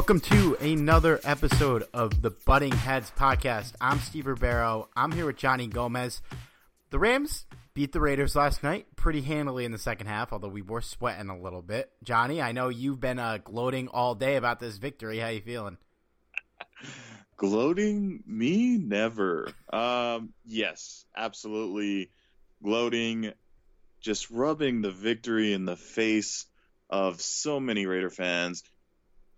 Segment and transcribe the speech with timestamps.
[0.00, 3.74] Welcome to another episode of the Butting Heads podcast.
[3.82, 4.86] I'm Steve Rebeiro.
[4.96, 6.22] I'm here with Johnny Gomez.
[6.88, 7.44] The Rams
[7.74, 11.28] beat the Raiders last night pretty handily in the second half, although we were sweating
[11.28, 11.90] a little bit.
[12.02, 15.18] Johnny, I know you've been uh, gloating all day about this victory.
[15.18, 15.76] How you feeling?
[17.36, 22.10] gloating me never um yes absolutely
[22.62, 23.32] gloating
[24.00, 26.46] just rubbing the victory in the face
[26.88, 28.62] of so many raider fans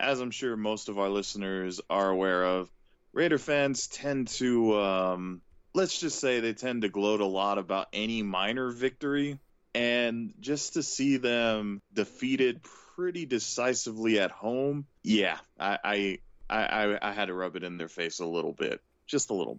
[0.03, 2.71] as i'm sure most of our listeners are aware of
[3.13, 5.41] raider fans tend to um
[5.75, 9.39] let's just say they tend to gloat a lot about any minor victory
[9.75, 12.61] and just to see them defeated
[12.95, 16.19] pretty decisively at home yeah i, I
[16.53, 19.59] I, I, had to rub it in their face a little bit, just a little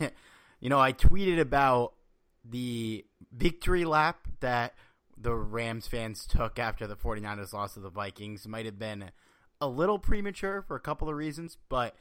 [0.00, 0.12] bit.
[0.60, 1.94] you know, I tweeted about
[2.44, 4.74] the victory lap that
[5.16, 8.48] the Rams fans took after the 49ers lost to the Vikings.
[8.48, 9.10] Might have been
[9.64, 11.96] a little premature for a couple of reasons, but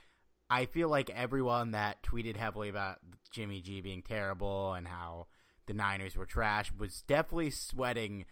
[0.49, 2.99] I feel like everyone that tweeted heavily about
[3.31, 5.27] Jimmy G being terrible and how
[5.65, 8.25] the Niners were trash was definitely sweating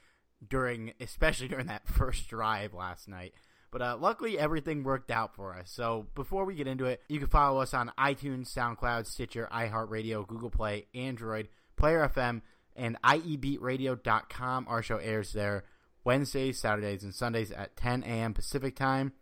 [0.48, 3.34] during, especially during that first drive last night.
[3.72, 5.72] But uh, luckily, everything worked out for us.
[5.72, 10.28] So before we get into it, you can follow us on iTunes, SoundCloud, Stitcher, iHeartRadio,
[10.28, 11.48] Google Play, Android,
[11.78, 12.42] Player FM,
[12.76, 14.66] and IEBeatRadio.com.
[14.68, 15.64] Our show airs there
[16.04, 18.34] Wednesdays, Saturdays, and Sundays at 10 a.m.
[18.34, 19.14] Pacific Time.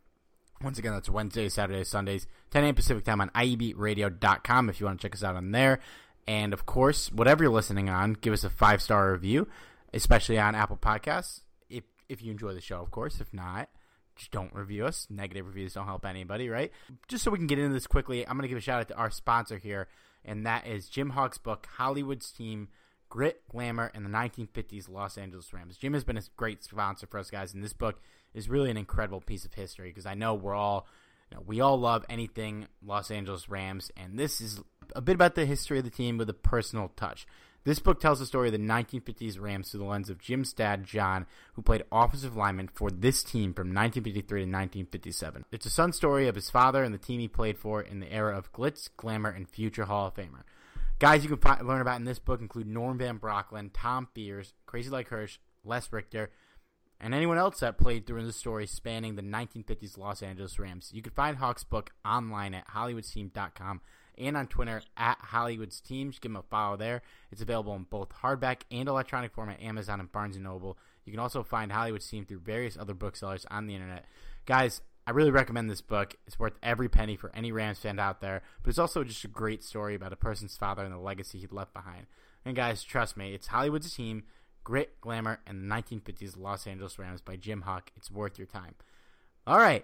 [0.61, 2.75] Once again, that's Wednesdays, Saturdays, Sundays, 10 a.m.
[2.75, 5.79] Pacific Time on IEBeatRadio.com if you want to check us out on there.
[6.27, 9.47] And of course, whatever you're listening on, give us a five star review,
[9.93, 11.41] especially on Apple Podcasts.
[11.69, 13.21] If if you enjoy the show, of course.
[13.21, 13.69] If not,
[14.15, 15.07] just don't review us.
[15.09, 16.71] Negative reviews don't help anybody, right?
[17.07, 18.87] Just so we can get into this quickly, I'm going to give a shout out
[18.89, 19.87] to our sponsor here,
[20.25, 22.67] and that is Jim Hock's book, Hollywood's Team
[23.07, 25.77] Grit, Glamour, and the 1950s Los Angeles Rams.
[25.77, 28.01] Jim has been a great sponsor for us guys, in this book
[28.33, 30.87] is really an incredible piece of history because I know we're all,
[31.31, 34.61] you know, we all love anything Los Angeles Rams, and this is
[34.95, 37.25] a bit about the history of the team with a personal touch.
[37.65, 40.85] This book tells the story of the 1950s Rams through the lens of Jim's dad,
[40.85, 45.45] John, who played offensive lineman for this team from 1953 to 1957.
[45.51, 48.11] It's a son story of his father and the team he played for in the
[48.11, 50.43] era of glitz, glamour, and future Hall of Famer.
[50.99, 54.89] Guys you can learn about in this book include Norm Van Brocklin, Tom Fears, Crazy
[54.89, 56.29] Legs Hirsch, Les Richter,
[57.01, 60.91] and anyone else that played through the story spanning the 1950s Los Angeles Rams.
[60.93, 63.81] You can find Hock's book online at HollywoodTeam.com
[64.17, 66.19] and on Twitter at Hollywood's Teams.
[66.19, 67.01] Give them a follow there.
[67.31, 70.77] It's available in both hardback and electronic form at Amazon and Barnes & Noble.
[71.05, 74.03] You can also find Hollywood's Team through various other booksellers on the internet.
[74.45, 76.17] Guys, I really recommend this book.
[76.27, 79.29] It's worth every penny for any Rams fan out there, but it's also just a
[79.29, 82.07] great story about a person's father and the legacy he left behind.
[82.43, 84.23] And guys, trust me, it's Hollywood's Team–
[84.69, 87.91] Grit, Glamour, and the 1950s Los Angeles Rams by Jim Hock.
[87.95, 88.75] It's worth your time.
[89.47, 89.83] All right.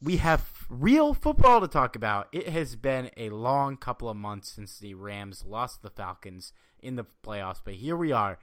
[0.00, 2.28] We have real football to talk about.
[2.30, 6.94] It has been a long couple of months since the Rams lost the Falcons in
[6.94, 8.38] the playoffs, but here we are.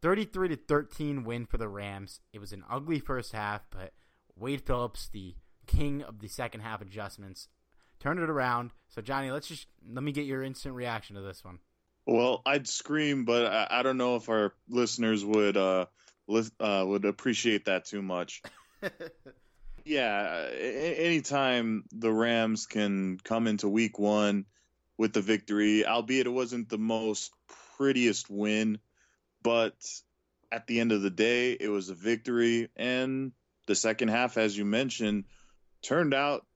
[0.00, 2.20] 33 to 13 win for the Rams.
[2.32, 3.92] It was an ugly first half, but
[4.36, 5.34] Wade Phillips, the
[5.66, 7.48] king of the second half adjustments,
[8.00, 8.70] turned it around.
[8.88, 11.58] So Johnny, let's just let me get your instant reaction to this one.
[12.08, 15.86] Well, I'd scream, but I, I don't know if our listeners would uh,
[16.26, 18.40] li- uh would appreciate that too much.
[19.84, 24.46] yeah, a- anytime the Rams can come into Week One
[24.96, 27.30] with the victory, albeit it wasn't the most
[27.76, 28.78] prettiest win,
[29.42, 29.74] but
[30.50, 33.32] at the end of the day, it was a victory, and
[33.66, 35.24] the second half, as you mentioned,
[35.82, 36.46] turned out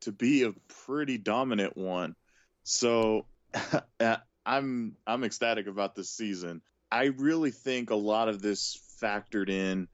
[0.00, 0.54] to be a
[0.86, 2.16] pretty dominant one.
[2.62, 3.26] So
[4.46, 6.62] I'm I'm ecstatic about this season.
[6.90, 9.88] I really think a lot of this factored in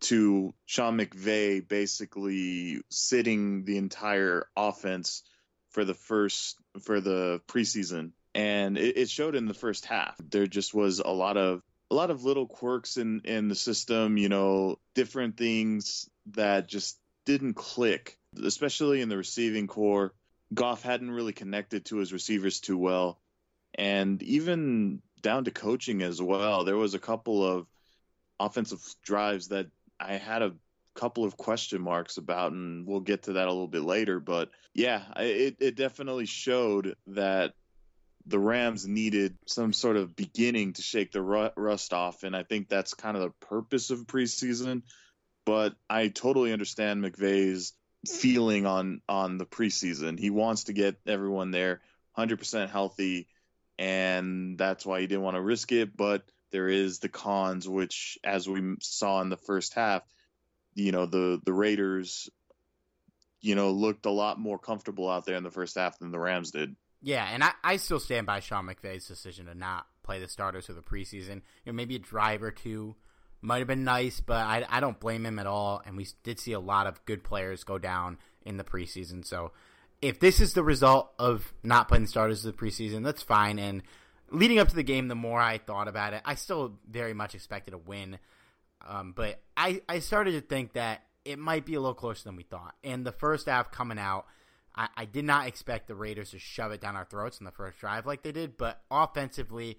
[0.00, 5.22] to Sean McVay basically sitting the entire offense
[5.70, 10.16] for the first for the preseason, and it, it showed in the first half.
[10.18, 14.16] There just was a lot of a lot of little quirks in in the system,
[14.16, 20.12] you know, different things that just didn't click, especially in the receiving corps.
[20.54, 23.18] Goff hadn't really connected to his receivers too well
[23.76, 26.64] and even down to coaching as well.
[26.64, 27.66] There was a couple of
[28.40, 29.66] offensive drives that
[30.00, 30.54] I had a
[30.94, 34.18] couple of question marks about, and we'll get to that a little bit later.
[34.18, 37.54] But yeah, it, it definitely showed that
[38.26, 42.68] the Rams needed some sort of beginning to shake the rust off, and I think
[42.68, 44.82] that's kind of the purpose of preseason.
[45.44, 47.72] But I totally understand McVay's
[48.08, 50.18] feeling on on the preseason.
[50.18, 51.82] He wants to get everyone there
[52.18, 53.28] 100% healthy
[53.78, 55.96] and that's why he didn't want to risk it.
[55.96, 60.02] But there is the cons, which, as we saw in the first half,
[60.74, 62.28] you know, the the Raiders,
[63.40, 66.18] you know, looked a lot more comfortable out there in the first half than the
[66.18, 66.76] Rams did.
[67.02, 70.66] Yeah, and I, I still stand by Sean McVay's decision to not play the starters
[70.66, 71.42] for the preseason.
[71.64, 72.96] You know, maybe a drive or two
[73.42, 75.82] might have been nice, but I, I don't blame him at all.
[75.84, 79.52] And we did see a lot of good players go down in the preseason, so
[80.02, 83.58] if this is the result of not playing the starters of the preseason, that's fine.
[83.58, 83.82] And
[84.30, 87.34] leading up to the game, the more I thought about it, I still very much
[87.34, 88.18] expected a win.
[88.86, 92.36] Um, but I, I started to think that it might be a little closer than
[92.36, 92.74] we thought.
[92.84, 94.26] And the first half coming out,
[94.74, 97.50] I, I did not expect the Raiders to shove it down our throats in the
[97.50, 98.56] first drive like they did.
[98.56, 99.78] But offensively,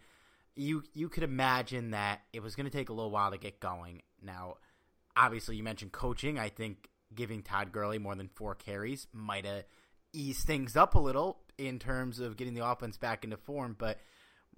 [0.55, 3.59] you you could imagine that it was going to take a little while to get
[3.59, 4.01] going.
[4.21, 4.55] Now,
[5.15, 6.39] obviously, you mentioned coaching.
[6.39, 9.63] I think giving Todd Gurley more than four carries might have
[10.17, 13.75] ease things up a little in terms of getting the offense back into form.
[13.77, 13.99] But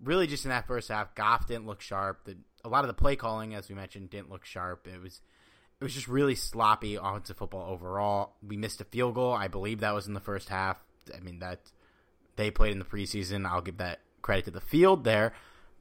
[0.01, 2.25] really, just in that first half, Goff didn't look sharp.
[2.25, 4.87] The, a lot of the play calling, as we mentioned, didn't look sharp.
[4.87, 5.21] It was
[5.79, 8.35] it was just really sloppy offensive football overall.
[8.45, 9.33] We missed a field goal.
[9.33, 10.77] I believe that was in the first half.
[11.15, 11.59] I mean that
[12.35, 13.45] they played in the preseason.
[13.45, 15.33] I'll give that credit to the field there.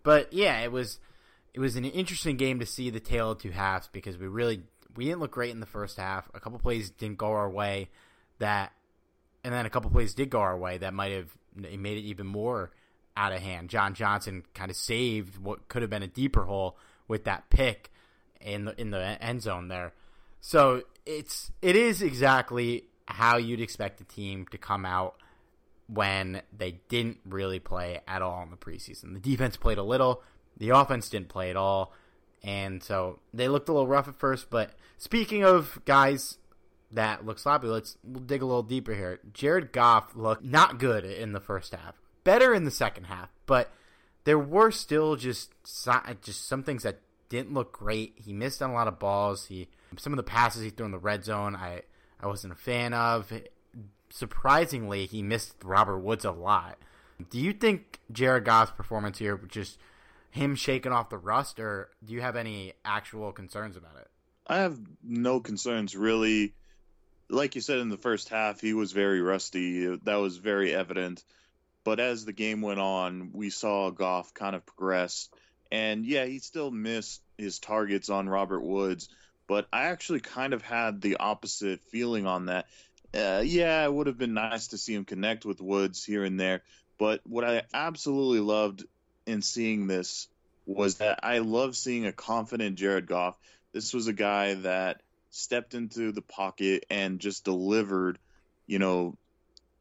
[0.03, 0.99] But yeah, it was
[1.55, 4.63] it was an interesting game to see the tale of two halves because we really
[4.95, 6.31] we didn't look great in the first half.
[6.35, 7.89] A couple plays didn't go our way
[8.39, 8.73] that
[9.45, 12.27] and then a couple plays did go our way that might have made it even
[12.27, 12.71] more
[13.17, 13.69] out of hand.
[13.69, 16.79] John Johnson kind of saved what could have been a deeper hole
[17.09, 17.91] with that pick
[18.41, 19.93] in the in the end zone there.
[20.41, 25.17] So it's it is exactly how you'd expect a team to come out
[25.89, 29.15] when they didn't really play at all in the preseason.
[29.15, 30.23] The defense played a little,
[30.59, 31.93] the offense didn't play at all,
[32.45, 34.51] and so they looked a little rough at first.
[34.51, 36.39] But speaking of guys
[36.93, 37.67] that look sloppy.
[37.67, 39.21] Let's we'll dig a little deeper here.
[39.33, 41.95] Jared Goff looked not good in the first half.
[42.25, 43.71] Better in the second half, but
[44.25, 45.53] there were still just
[46.23, 48.15] just some things that didn't look great.
[48.17, 49.47] He missed on a lot of balls.
[49.47, 51.83] He some of the passes he threw in the red zone, I
[52.21, 53.33] I wasn't a fan of.
[54.11, 56.79] Surprisingly, he missed Robert Woods a lot.
[57.31, 59.79] Do you think Jared Goff's performance here just
[60.31, 64.09] him shaking off the rust, or do you have any actual concerns about it?
[64.47, 66.55] I have no concerns really.
[67.31, 69.97] Like you said in the first half, he was very rusty.
[70.05, 71.23] That was very evident.
[71.85, 75.29] But as the game went on, we saw Goff kind of progress.
[75.71, 79.09] And yeah, he still missed his targets on Robert Woods.
[79.47, 82.67] But I actually kind of had the opposite feeling on that.
[83.15, 86.39] Uh, yeah, it would have been nice to see him connect with Woods here and
[86.39, 86.63] there.
[86.99, 88.85] But what I absolutely loved
[89.27, 90.29] in seeing this
[90.67, 93.39] was that I love seeing a confident Jared Goff.
[93.73, 98.19] This was a guy that stepped into the pocket and just delivered.
[98.67, 99.17] You know,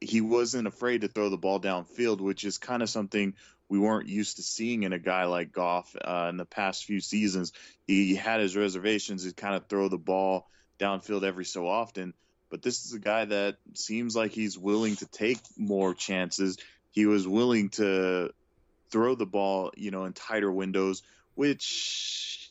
[0.00, 3.34] he wasn't afraid to throw the ball downfield, which is kind of something
[3.68, 7.00] we weren't used to seeing in a guy like Goff uh, in the past few
[7.00, 7.52] seasons.
[7.86, 12.14] He had his reservations to kind of throw the ball downfield every so often.
[12.50, 16.56] But this is a guy that seems like he's willing to take more chances.
[16.92, 18.30] He was willing to
[18.90, 21.02] throw the ball, you know, in tighter windows,
[21.34, 22.47] which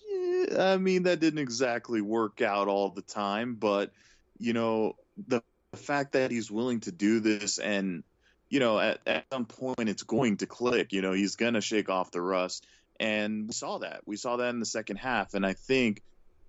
[0.57, 3.91] I mean that didn't exactly work out all the time, but
[4.39, 4.96] you know,
[5.27, 5.41] the
[5.75, 8.03] fact that he's willing to do this and
[8.50, 11.62] you know, at, at some point it's going to click, you know, he's going to
[11.62, 12.65] shake off the rust
[13.00, 14.01] and we saw that.
[14.05, 16.01] We saw that in the second half and I think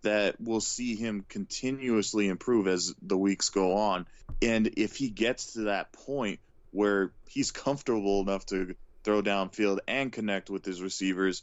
[0.02, 4.06] that we'll see him continuously improve as the weeks go on.
[4.40, 6.38] And if he gets to that point
[6.70, 11.42] where he's comfortable enough to throw downfield and connect with his receivers,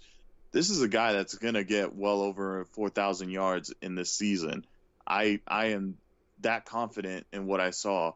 [0.55, 4.65] this is a guy that's going to get well over 4,000 yards in this season.
[5.05, 5.97] I I am
[6.39, 8.13] that confident in what I saw.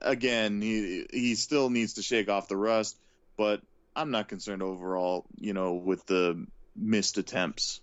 [0.00, 2.96] Again, he he still needs to shake off the rust,
[3.36, 3.62] but
[3.96, 6.46] I'm not concerned overall, you know, with the
[6.76, 7.80] missed attempts.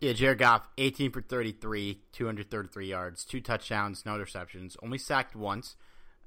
[0.00, 5.76] Yeah, Jared Goff, 18 for 33, 233 yards, two touchdowns, no interceptions, only sacked once.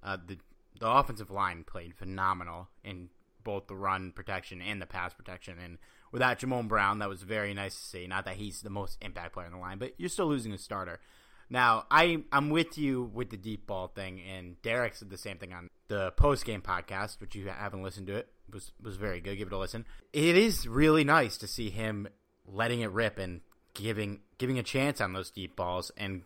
[0.01, 0.39] Uh, the
[0.79, 3.10] the offensive line played phenomenal in
[3.43, 5.57] both the run protection and the pass protection.
[5.63, 5.77] And
[6.15, 8.07] without Jamon Brown, that was very nice to see.
[8.07, 10.57] Not that he's the most impact player in the line, but you're still losing a
[10.57, 11.01] starter.
[11.50, 15.39] Now, I I'm with you with the deep ball thing, and Derek said the same
[15.39, 19.19] thing on the post game podcast, which you haven't listened to it was was very
[19.19, 19.36] good.
[19.38, 19.86] Give it a listen.
[20.13, 22.07] It is really nice to see him
[22.48, 23.41] letting it rip and
[23.74, 25.91] giving giving a chance on those deep balls.
[25.98, 26.22] And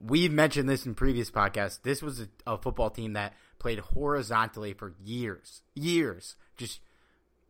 [0.00, 1.82] we've mentioned this in previous podcasts.
[1.82, 6.34] This was a, a football team that played horizontally for years, years.
[6.56, 6.80] Just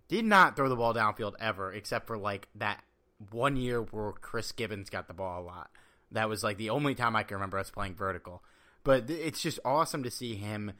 [0.08, 2.82] did not throw the ball downfield ever, except for like that
[3.30, 5.70] one year where Chris Givens got the ball a lot.
[6.12, 8.42] That was like the only time I can remember us playing vertical.
[8.84, 10.72] But it's just awesome to see him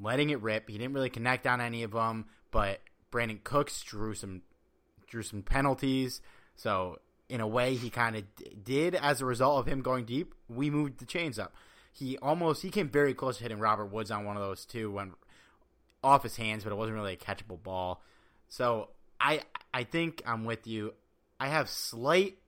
[0.00, 0.68] letting it rip.
[0.68, 2.80] He didn't really connect on any of them, but
[3.12, 4.42] Brandin Cooks drew some
[5.06, 6.20] drew some penalties.
[6.56, 6.98] So
[7.28, 8.24] in a way, he kind of
[8.64, 10.34] did as a result of him going deep.
[10.48, 11.54] We moved the chains up.
[11.92, 14.90] He almost he came very close to hitting Robert Woods on one of those too
[14.90, 15.14] when
[16.02, 18.02] off his hands, but it wasn't really a catchable ball.
[18.48, 18.88] So
[19.20, 20.94] I I think I'm with you.
[21.38, 22.38] I have slight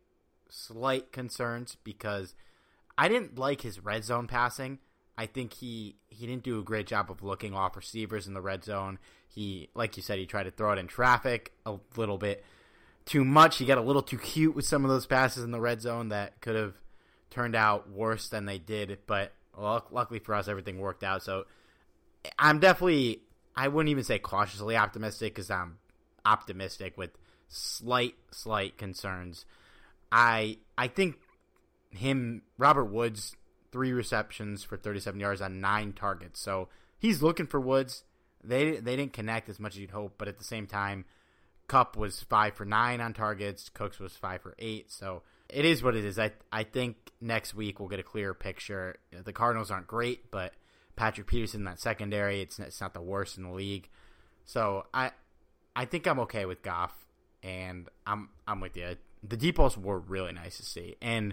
[0.48, 2.34] slight concerns because
[2.98, 4.78] I didn't like his red zone passing.
[5.16, 8.40] I think he he didn't do a great job of looking off receivers in the
[8.40, 8.98] red zone.
[9.28, 12.44] He like you said he tried to throw it in traffic a little bit
[13.04, 13.58] too much.
[13.58, 16.08] He got a little too cute with some of those passes in the red zone
[16.08, 16.74] that could have
[17.30, 21.22] turned out worse than they did, but luckily for us everything worked out.
[21.22, 21.44] So
[22.38, 23.22] I'm definitely
[23.54, 25.78] I wouldn't even say cautiously optimistic because I'm
[26.24, 27.10] optimistic with
[27.48, 29.44] slight, slight concerns.
[30.12, 31.16] I I think
[31.90, 33.36] him Robert Woods
[33.72, 36.40] three receptions for 37 yards on nine targets.
[36.40, 38.04] So he's looking for Woods.
[38.42, 41.04] They they didn't connect as much as you'd hope, but at the same time,
[41.68, 43.68] Kupp was five for nine on targets.
[43.68, 44.90] Cooks was five for eight.
[44.90, 46.18] So it is what it is.
[46.18, 48.96] I I think next week we'll get a clearer picture.
[49.12, 50.54] The Cardinals aren't great, but
[50.96, 53.88] Patrick Peterson that secondary, it's it's not the worst in the league.
[54.44, 55.12] So I
[55.80, 56.92] I think I'm okay with Goff,
[57.42, 58.96] and I'm I'm with you.
[59.26, 61.32] The deep balls were really nice to see, and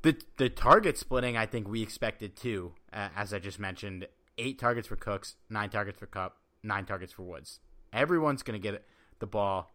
[0.00, 2.72] the the target splitting I think we expected too.
[2.90, 4.08] Uh, as I just mentioned,
[4.38, 7.60] eight targets for Cooks, nine targets for Kupp, nine targets for Woods.
[7.92, 8.82] Everyone's gonna get
[9.18, 9.74] the ball.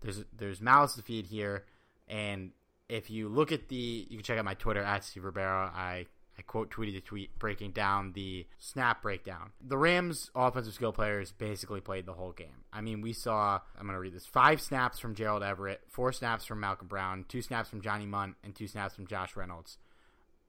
[0.00, 1.66] There's there's mouths to feed here,
[2.08, 2.50] and
[2.88, 5.72] if you look at the, you can check out my Twitter at Steve Rebeiro.
[5.72, 6.06] I
[6.38, 9.52] I quote tweeted a tweet breaking down the snap breakdown.
[9.60, 12.64] The Rams' offensive skill players basically played the whole game.
[12.72, 16.12] I mean, we saw, I'm going to read this five snaps from Gerald Everett, four
[16.12, 19.78] snaps from Malcolm Brown, two snaps from Johnny Mundt, and two snaps from Josh Reynolds.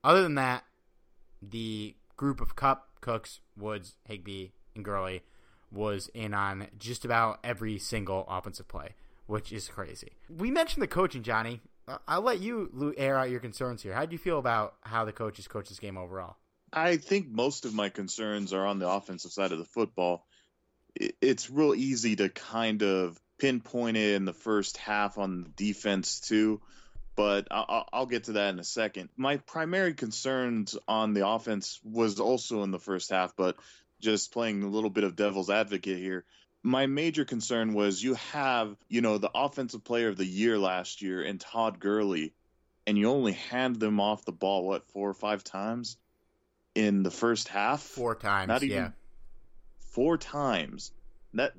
[0.03, 0.63] Other than that,
[1.41, 5.23] the group of Kupp, Cooks, Woods, Higbee, and Gurley
[5.71, 8.95] was in on just about every single offensive play,
[9.27, 10.13] which is crazy.
[10.29, 11.61] We mentioned the coaching, Johnny.
[12.07, 13.93] I'll let you air out your concerns here.
[13.93, 16.35] How do you feel about how the coaches coach this game overall?
[16.73, 20.25] I think most of my concerns are on the offensive side of the football.
[20.95, 26.21] it's real easy to kind of pinpoint it in the first half on the defense
[26.21, 26.61] too
[27.15, 29.09] but I'll, I'll, get to that in a second.
[29.15, 33.55] My primary concerns on the offense was also in the first half, but
[34.01, 36.25] just playing a little bit of devil's advocate here.
[36.65, 41.01] My major concern was you have, you know, the offensive player of the year last
[41.01, 42.33] year and Todd Gurley,
[42.87, 45.97] and you only hand them off the ball, what, four or five times
[46.73, 47.81] in the first half?
[47.81, 48.89] Four times, not even, yeah.
[49.91, 50.91] Four times.
[51.35, 51.53] That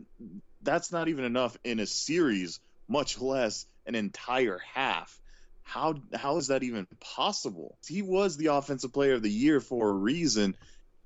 [0.62, 2.58] That's not even enough in a series,
[2.88, 5.20] much less an entire half
[5.66, 7.76] how how is that even possible?
[7.86, 10.56] He was the offensive player of the year for a reason,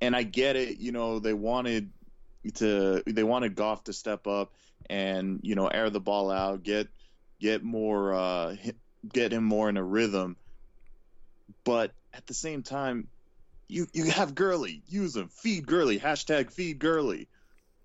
[0.02, 0.78] and I get it.
[0.78, 1.90] You know, they wanted
[2.54, 4.52] to they wanted Goff to step up
[4.88, 6.88] and you know air the ball out, get
[7.40, 8.56] get more uh,
[9.12, 10.36] get him more in a rhythm.
[11.64, 13.08] But at the same time,
[13.68, 17.28] you you have Gurley, use him, feed Gurley, hashtag feed Gurley.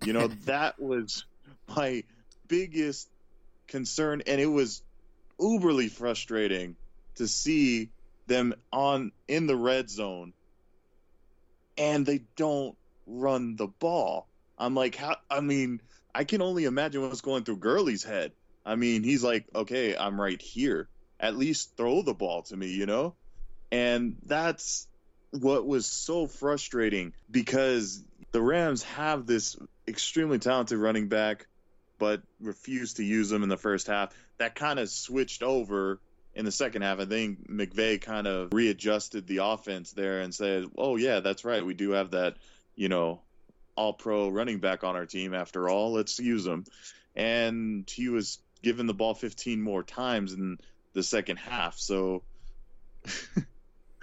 [0.04, 1.24] You know that was
[1.68, 2.04] my
[2.48, 3.08] biggest
[3.68, 4.82] concern, and it was
[5.38, 6.76] uberly frustrating
[7.16, 7.90] to see
[8.26, 10.32] them on in the red zone
[11.78, 14.26] and they don't run the ball.
[14.58, 15.16] I'm like, how?
[15.30, 15.80] I mean,
[16.14, 18.32] I can only imagine what's going through Gurley's head.
[18.64, 20.88] I mean, he's like, okay, I'm right here.
[21.20, 23.14] At least throw the ball to me, you know?
[23.70, 24.88] And that's
[25.30, 31.46] what was so frustrating because the Rams have this extremely talented running back,
[31.98, 36.00] but refused to use him in the first half that kind of switched over
[36.34, 37.00] in the second half.
[37.00, 41.64] I think McVay kind of readjusted the offense there and said, "Oh yeah, that's right.
[41.64, 42.36] We do have that,
[42.74, 43.22] you know,
[43.76, 45.34] all-pro running back on our team.
[45.34, 46.64] After all, let's use him."
[47.14, 50.58] And he was given the ball 15 more times in
[50.92, 51.78] the second half.
[51.78, 52.22] So,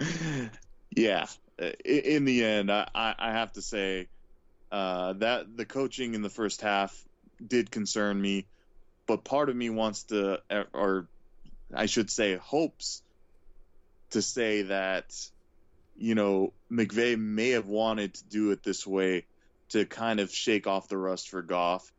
[0.90, 1.26] yeah,
[1.84, 4.08] in the end, I, I have to say
[4.72, 6.98] uh, that the coaching in the first half
[7.46, 8.46] did concern me
[9.06, 10.40] but part of me wants to,
[10.72, 11.06] or
[11.74, 13.02] I should say, hopes
[14.10, 15.14] to say that,
[15.96, 19.26] you know, McVay may have wanted to do it this way
[19.74, 21.92] to kind of shake off the rust for Goff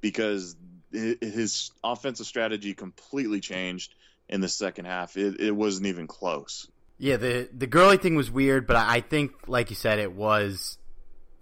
[0.00, 0.54] because
[0.92, 3.92] his offensive strategy completely changed
[4.28, 5.16] in the second half.
[5.16, 6.68] It, it wasn't even close.
[6.98, 10.78] Yeah, the the Gurley thing was weird, but I think, like you said, it was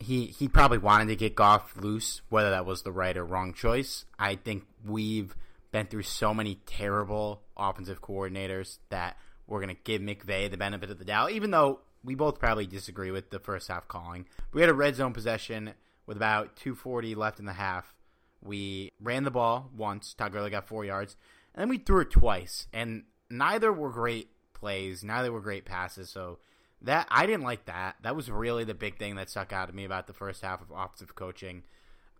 [0.00, 3.52] he he probably wanted to get Goff loose, whether that was the right or wrong
[3.52, 4.06] choice.
[4.18, 5.36] I think we've
[5.70, 10.98] been through so many terrible offensive coordinators that we're to give McVay the benefit of
[10.98, 14.26] the doubt, even though we both probably disagree with the first half calling.
[14.52, 15.72] We had a red zone possession
[16.06, 17.94] with about 240 left in the half.
[18.42, 20.12] We ran the ball once.
[20.12, 21.16] Todd Gurley got four yards.
[21.54, 22.66] And then we threw it twice.
[22.72, 25.02] And neither were great plays.
[25.02, 26.10] Neither were great passes.
[26.10, 26.38] So
[26.82, 27.96] that I didn't like that.
[28.02, 30.60] That was really the big thing that stuck out to me about the first half
[30.60, 31.62] of offensive coaching.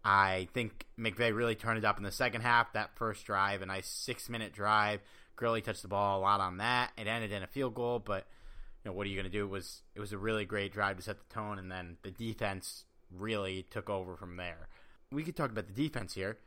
[0.02, 2.72] I think McVay really turned it up in the second half.
[2.72, 5.00] That first drive, a nice six minute drive.
[5.36, 6.92] Gurley touched the ball a lot on that.
[6.96, 8.26] It ended in a field goal, but
[8.84, 9.44] you know what are you going to do?
[9.44, 12.10] It was it was a really great drive to set the tone, and then the
[12.10, 14.68] defense really took over from there.
[15.10, 16.38] We could talk about the defense here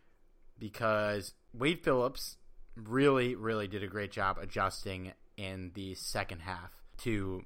[0.60, 2.38] because Wade Phillips
[2.76, 7.44] really, really did a great job adjusting in the second half to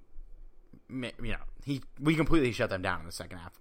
[0.89, 3.60] you know, he we completely shut them down in the second half.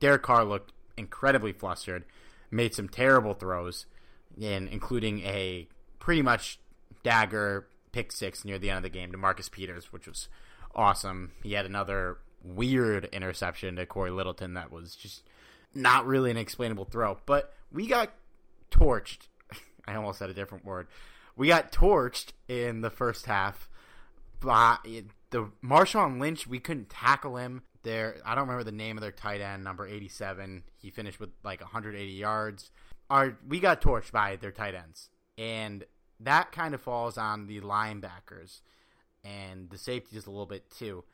[0.00, 2.04] Derek Carr looked incredibly flustered,
[2.50, 3.86] made some terrible throws,
[4.38, 6.58] in including a pretty much
[7.02, 10.28] dagger pick six near the end of the game to Marcus Peters, which was
[10.74, 11.32] awesome.
[11.42, 15.22] He had another weird interception to Cory Littleton that was just
[15.74, 17.18] not really an explainable throw.
[17.26, 18.10] But we got
[18.70, 19.28] torched.
[19.86, 20.88] I almost said a different word.
[21.36, 23.68] We got torched in the first half
[24.40, 24.76] by
[25.30, 27.62] the Marshawn Lynch, we couldn't tackle him.
[27.82, 30.62] There, I don't remember the name of their tight end, number eighty-seven.
[30.78, 32.70] He finished with like 180 yards.
[33.10, 35.84] Our we got torched by their tight ends, and
[36.20, 38.60] that kind of falls on the linebackers
[39.24, 41.04] and the safeties a little bit too.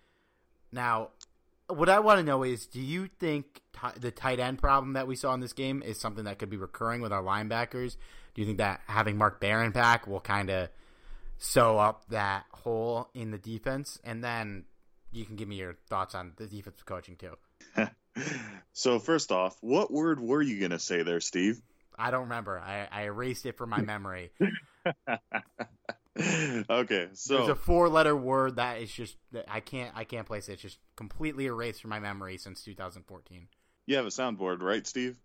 [0.73, 1.11] Now,
[1.68, 5.07] what I want to know is, do you think t- the tight end problem that
[5.07, 7.97] we saw in this game is something that could be recurring with our linebackers?
[8.35, 10.68] Do you think that having Mark Barron back will kind of
[11.38, 14.64] sew up that hole in the defense, and then
[15.12, 17.37] you can give me your thoughts on the defensive coaching too.
[18.73, 21.61] so first off, what word were you gonna say there, Steve?
[21.99, 22.59] I don't remember.
[22.59, 24.31] I, I erased it from my memory.
[26.19, 30.55] okay, so there's a four-letter word that is just I can't I can't place it.
[30.55, 33.49] It's just completely erased from my memory since 2014.
[33.87, 35.17] You have a soundboard, right, Steve?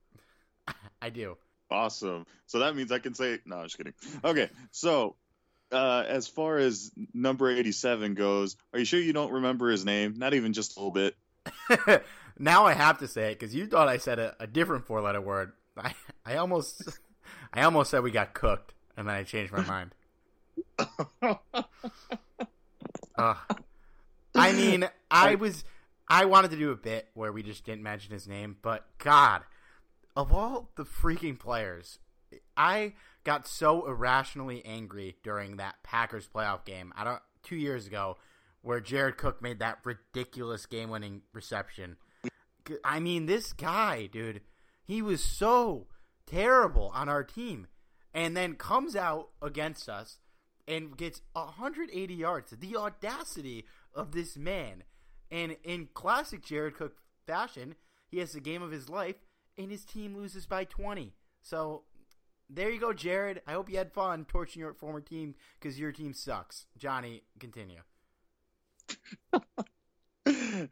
[1.02, 1.38] I do.
[1.70, 2.26] Awesome.
[2.46, 3.58] So that means I can say no.
[3.58, 3.94] I'm just kidding.
[4.24, 5.16] Okay, so
[5.72, 10.14] uh, as far as number 87 goes, are you sure you don't remember his name?
[10.18, 11.16] Not even just a little bit.
[12.40, 15.02] now I have to say it because you thought I said a, a different four
[15.02, 15.54] letter word.
[15.78, 15.94] I
[16.26, 16.84] I almost
[17.52, 19.96] I almost said we got cooked, and then I changed my mind.
[23.16, 23.36] Uh,
[24.36, 25.63] I mean, I was
[26.08, 29.42] I wanted to do a bit where we just didn't mention his name, but God,
[30.16, 32.00] of all the freaking players,
[32.58, 36.94] I got so irrationally angry during that Packers playoff game.
[36.96, 38.18] I don't two years ago
[38.62, 41.98] where Jared Cook made that ridiculous game-winning reception.
[42.84, 44.42] I mean, this guy, dude,
[44.86, 45.88] he was so
[46.26, 47.68] terrible on our team,
[48.13, 50.20] and then comes out against us
[50.67, 52.52] and gets 180 yards.
[52.52, 54.84] The audacity of this man.
[55.32, 57.76] And in classic Jared Cook fashion,
[58.10, 59.15] he has the game of his life,
[59.58, 61.13] and his team loses by 20.
[61.41, 61.84] So
[62.49, 63.41] there you go, Jared.
[63.47, 66.67] I hope you had fun torching your former team because your team sucks.
[66.78, 67.82] Johnny, continue.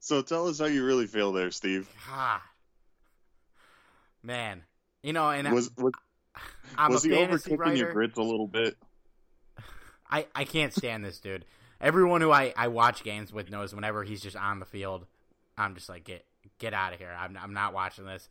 [0.00, 1.88] so tell us how you really feel there, Steve.
[2.08, 2.40] God.
[4.22, 4.62] Man.
[5.02, 5.92] You know, and was, was,
[6.88, 7.76] was he overcooking writer.
[7.76, 8.76] your grits a little bit?
[10.10, 11.44] I, I can't stand this dude.
[11.80, 15.06] Everyone who I, I watch games with knows whenever he's just on the field,
[15.58, 16.24] I'm just like get
[16.58, 17.14] get out of here.
[17.18, 18.28] I'm I'm not watching this.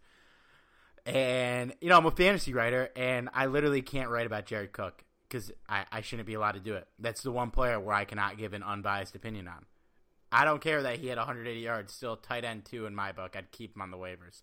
[1.05, 5.03] And you know I'm a fantasy writer, and I literally can't write about Jared Cook
[5.27, 6.87] because I, I shouldn't be allowed to do it.
[6.97, 9.65] That's the one player where I cannot give an unbiased opinion on.
[10.31, 13.35] I don't care that he had 180 yards, still tight end two in my book.
[13.35, 14.41] I'd keep him on the waivers.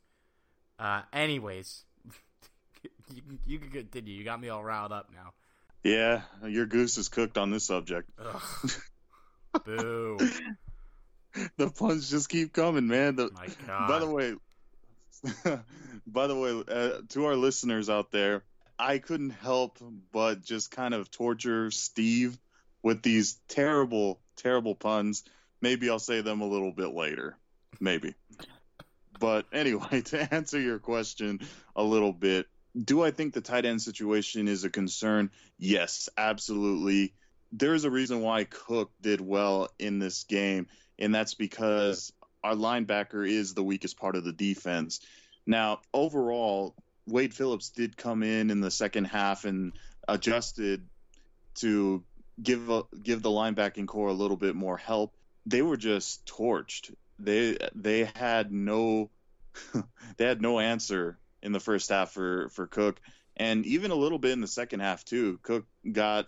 [0.79, 1.85] Uh, anyways,
[3.15, 4.15] you, you can continue.
[4.15, 5.33] You got me all riled up now.
[5.83, 8.09] Yeah, your goose is cooked on this subject.
[9.65, 10.19] Boo.
[11.57, 13.17] the puns just keep coming, man.
[13.17, 13.89] The, My God.
[13.89, 14.35] By the way,
[16.07, 18.45] by the way, uh, to our listeners out there,
[18.79, 19.79] I couldn't help
[20.13, 22.39] but just kind of torture Steve
[22.83, 25.25] with these terrible, terrible puns.
[25.61, 27.37] Maybe I'll say them a little bit later.
[27.81, 28.15] Maybe.
[29.19, 31.41] but anyway, to answer your question
[31.77, 32.47] a little bit,
[32.81, 35.31] do I think the tight end situation is a concern?
[35.59, 37.15] Yes, absolutely.
[37.53, 43.29] There's a reason why Cook did well in this game, and that's because our linebacker
[43.29, 45.01] is the weakest part of the defense.
[45.47, 46.75] Now, overall,
[47.07, 49.73] Wade Phillips did come in in the second half and
[50.09, 50.87] adjusted
[51.57, 52.03] to
[52.43, 55.15] give a, give the linebacking corps a little bit more help.
[55.45, 56.95] They were just torched.
[57.19, 59.11] They they had no
[60.17, 63.01] they had no answer in the first half for for Cook,
[63.37, 65.39] and even a little bit in the second half too.
[65.43, 66.27] Cook got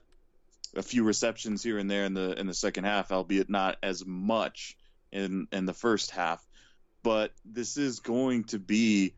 [0.76, 4.04] a few receptions here and there in the in the second half, albeit not as
[4.04, 4.76] much
[5.12, 6.44] in in the first half.
[7.02, 9.14] But this is going to be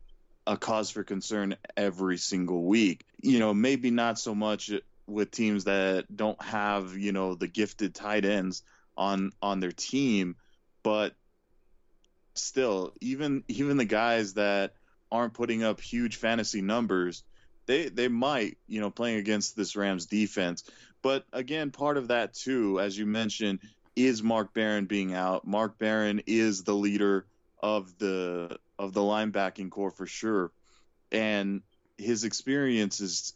[0.46, 3.04] a cause for concern every single week.
[3.22, 4.70] You know, maybe not so much
[5.06, 8.62] with teams that don't have you know the gifted tight ends
[8.96, 10.36] on on their team,
[10.82, 11.14] but
[12.34, 14.74] still, even even the guys that
[15.10, 17.24] aren't putting up huge fantasy numbers,
[17.66, 20.64] they they might, you know, playing against this Rams defense.
[21.02, 23.60] But again, part of that too, as you mentioned,
[23.94, 25.46] is Mark Barron being out.
[25.46, 27.26] Mark Barron is the leader
[27.62, 30.52] of the of the linebacking corps for sure,
[31.10, 31.62] and
[31.98, 33.34] his experience is,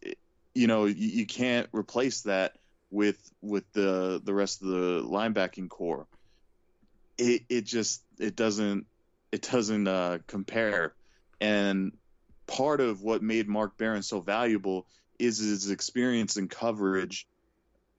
[0.55, 2.57] you know, you, you can't replace that
[2.91, 6.07] with with the the rest of the linebacking corps.
[7.19, 8.87] It it just it doesn't
[9.33, 10.95] it doesn't uh, compare.
[11.41, 11.93] And
[12.47, 14.87] part of what made Mark Barron so valuable
[15.19, 17.27] is his experience in coverage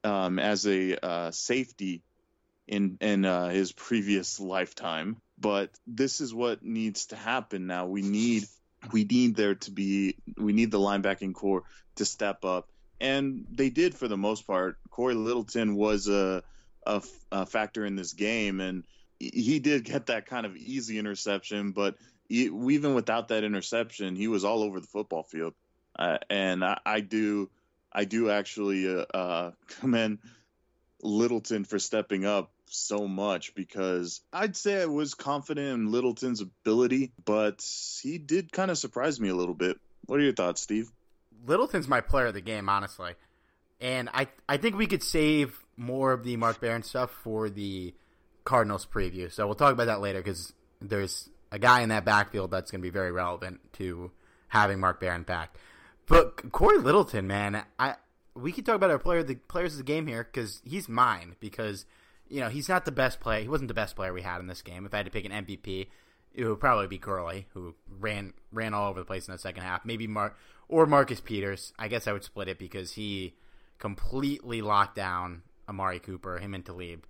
[0.04, 2.04] um, as a uh, safety
[2.67, 5.17] in in uh, his previous lifetime.
[5.39, 7.88] But this is what needs to happen now.
[7.88, 8.45] We need
[8.91, 11.63] we need there to be we need the linebacking corps
[11.95, 14.77] to step up, and they did for the most part.
[14.89, 16.43] Cory Littleton was a
[16.86, 18.84] a, a factor in this game, and
[19.19, 21.95] he did get that kind of easy interception, but
[22.32, 25.54] even without that interception, he was all over the football field.
[25.98, 27.50] Uh, and I, I, do,
[27.91, 30.20] I do actually uh, uh, commend
[31.02, 37.12] Littleton for stepping up so much because I'd say I was confident in Littleton's ability,
[37.24, 37.65] but
[38.02, 39.78] he did kind of surprise me a little bit.
[40.06, 40.89] What are your thoughts, Steve?
[41.46, 43.13] Littleton's my player of the game, honestly,
[43.80, 47.94] and I I think we could save more of the Mark Barron stuff for the
[48.46, 49.32] Cardinals preview.
[49.32, 52.82] So we'll talk about that later because there's a guy in that backfield that's going
[52.82, 54.12] to be very relevant to
[54.50, 55.56] having Mark Barron back.
[56.08, 57.96] But Cory Littleton, man, I
[58.34, 61.36] we could talk about our player the players of the game here because he's mine
[61.40, 61.86] because
[62.28, 63.42] you know he's not the best player.
[63.42, 64.86] He wasn't the best player we had in this game.
[64.86, 65.88] If I had to pick an MVP,
[66.34, 69.64] it would probably be Gurley, who ran ran all over the place in the second
[69.64, 69.86] half.
[69.86, 70.38] Maybe Mark
[70.68, 71.74] or Marcus Peters.
[71.78, 73.36] I guess I would split it because he
[73.78, 77.06] completely locked down Amari Cooper, him and Talib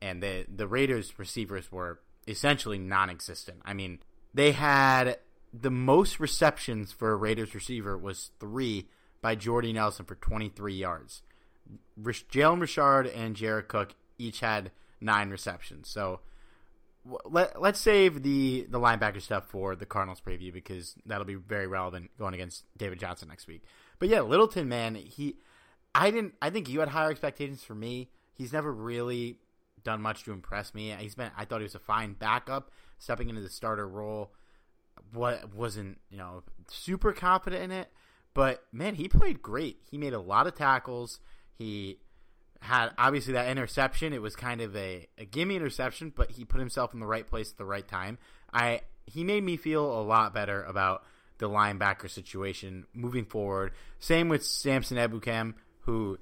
[0.00, 3.60] and the the Raiders receivers were essentially non-existent.
[3.64, 4.00] I mean,
[4.32, 5.18] they had
[5.52, 8.88] the most receptions for a Raiders receiver was three
[9.20, 11.22] by Jordy Nelson for 23 yards.
[12.00, 15.88] Jalen Richard and Jared Cook each had nine receptions.
[15.88, 16.20] So
[17.24, 21.66] let, let's save the, the linebacker stuff for the Cardinals preview because that'll be very
[21.66, 23.62] relevant going against David Johnson next week.
[23.98, 25.36] But yeah, Littleton, man, he
[25.94, 28.10] I didn't I think you had higher expectations for me.
[28.34, 29.38] He's never really
[29.82, 30.94] done much to impress me.
[30.98, 34.32] He's been I thought he was a fine backup stepping into the starter role.
[35.12, 37.88] What wasn't, you know, super confident in it,
[38.34, 39.78] but man, he played great.
[39.90, 41.20] He made a lot of tackles.
[41.54, 41.98] He
[42.60, 44.12] had obviously that interception.
[44.12, 47.26] It was kind of a, a gimme interception, but he put himself in the right
[47.26, 48.18] place at the right time.
[48.52, 51.04] I he made me feel a lot better about
[51.38, 53.72] the linebacker situation moving forward.
[53.98, 56.18] Same with Samson Ebukam, who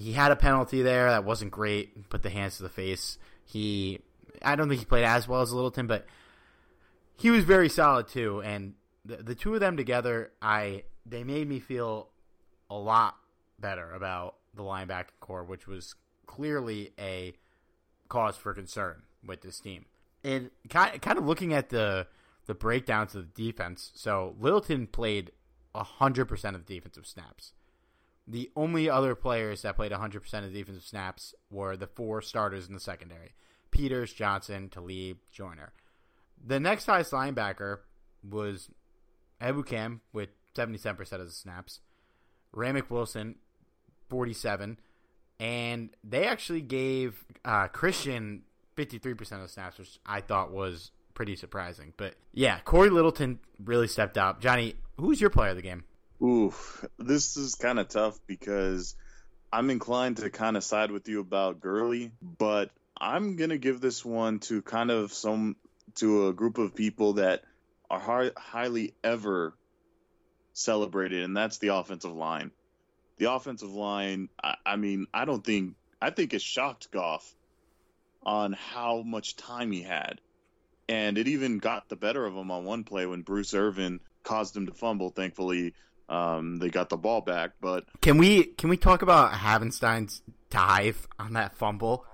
[0.00, 3.18] he had a penalty there that wasn't great, put the hands to the face.
[3.44, 4.00] He
[4.42, 6.06] I don't think he played as well as Littleton, but
[7.16, 8.40] he was very solid too.
[8.42, 12.08] And the, the two of them together, I they made me feel
[12.70, 13.16] a lot
[13.58, 15.94] better about the linebacking corps, which was
[16.26, 17.34] clearly a
[18.08, 19.84] cause for concern with this team.
[20.24, 22.06] And kind kind of looking at the
[22.46, 23.92] the breakdowns of the defense.
[23.94, 25.32] So Littleton played
[25.74, 27.52] hundred percent of the defensive snaps.
[28.30, 32.68] The only other players that played 100% of the defensive snaps were the four starters
[32.68, 33.34] in the secondary
[33.70, 35.72] Peters, Johnson, Talib, Joyner.
[36.44, 37.78] The next highest linebacker
[38.28, 38.70] was
[39.40, 41.80] Ebukam with 77% of the snaps,
[42.54, 43.36] Ramik Wilson,
[44.08, 44.78] 47
[45.40, 48.42] and they actually gave uh, Christian
[48.76, 51.94] 53% of the snaps, which I thought was pretty surprising.
[51.96, 54.42] But yeah, Cory Littleton really stepped up.
[54.42, 55.84] Johnny, who's your player of the game?
[56.22, 56.52] Ooh,
[56.98, 58.94] this is kind of tough because
[59.52, 64.04] I'm inclined to kind of side with you about Gurley, but I'm gonna give this
[64.04, 65.56] one to kind of some
[65.96, 67.42] to a group of people that
[67.88, 69.54] are high, highly ever
[70.52, 72.50] celebrated, and that's the offensive line.
[73.18, 77.34] The offensive line, I, I mean, I don't think I think it shocked Goff
[78.22, 80.20] on how much time he had,
[80.86, 84.54] and it even got the better of him on one play when Bruce Irvin caused
[84.54, 85.10] him to fumble.
[85.10, 85.74] Thankfully,
[86.10, 91.06] um, they got the ball back, but can we can we talk about Havenstein's dive
[91.18, 92.04] on that fumble?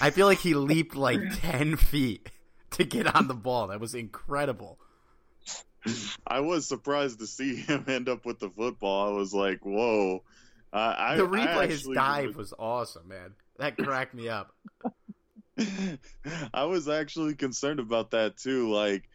[0.00, 2.30] I feel like he leaped like ten feet
[2.70, 3.66] to get on the ball.
[3.66, 4.78] That was incredible.
[6.24, 9.08] I was surprised to see him end up with the football.
[9.08, 10.22] I was like, "Whoa!"
[10.72, 13.34] Uh, I, the replay, his dive was awesome, man.
[13.58, 14.54] That cracked me up.
[16.54, 18.72] I was actually concerned about that too.
[18.72, 19.08] Like,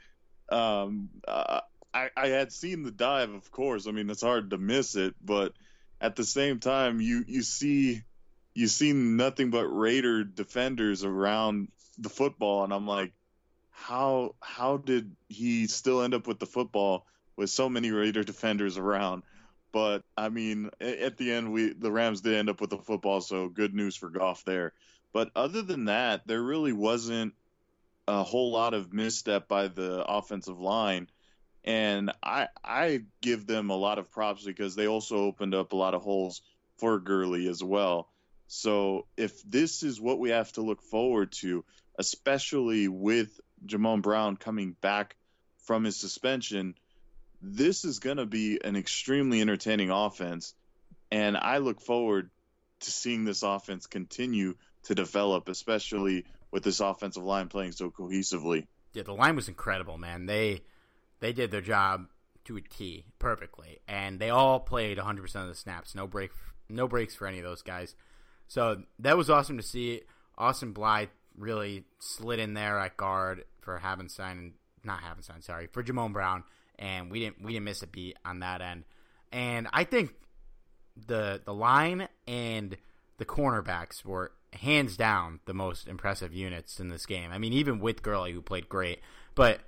[0.49, 1.61] um, uh,
[1.97, 3.87] I, I had seen the dive, of course.
[3.87, 5.53] I mean, it's hard to miss it, but
[5.99, 8.03] at the same time, you you see
[8.53, 13.13] you see nothing but Raider defenders around the football, and I'm like,
[13.71, 18.77] how how did he still end up with the football with so many Raider defenders
[18.77, 19.23] around?
[19.71, 23.21] But I mean, at the end, we the Rams did end up with the football,
[23.21, 24.73] so good news for Goff there.
[25.13, 27.33] But other than that, there really wasn't
[28.07, 31.07] a whole lot of misstep by the offensive line
[31.67, 35.75] and I I give them a lot of props because they also opened up a
[35.75, 36.41] lot of holes
[36.77, 38.07] for Gurley as well.
[38.47, 41.65] So if this is what we have to look forward to,
[41.99, 45.17] especially with Jamon Brown coming back
[45.65, 46.73] from his suspension,
[47.41, 50.55] this is going to be an extremely entertaining offense,
[51.11, 52.29] and I look forward
[52.79, 58.67] to seeing this offense continue to develop, especially with this offensive line playing so cohesively.
[58.93, 60.27] Yeah, the line was incredible, man.
[60.27, 60.61] They
[61.19, 62.07] they did their job
[62.45, 65.95] to a T perfectly, and they all played 100% of the snaps.
[65.95, 66.31] No break,
[66.69, 67.95] no breaks for any of those guys.
[68.47, 70.01] So that was awesome to see.
[70.37, 74.53] Austin Blythe really slid in there at guard for Havenstein and
[74.83, 76.43] not Havenstein, sorry, for Jamon Brown,
[76.79, 78.85] and we didn't we didn't miss a beat on that end.
[79.31, 80.13] And I think
[81.07, 82.77] the the line and
[83.17, 87.31] the cornerbacks were hands down the most impressive units in this game.
[87.31, 89.01] I mean, even with Gurley, who played great,
[89.35, 89.59] but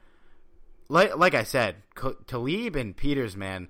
[0.90, 1.78] like like I said,
[2.28, 3.70] Talib and Peters, man,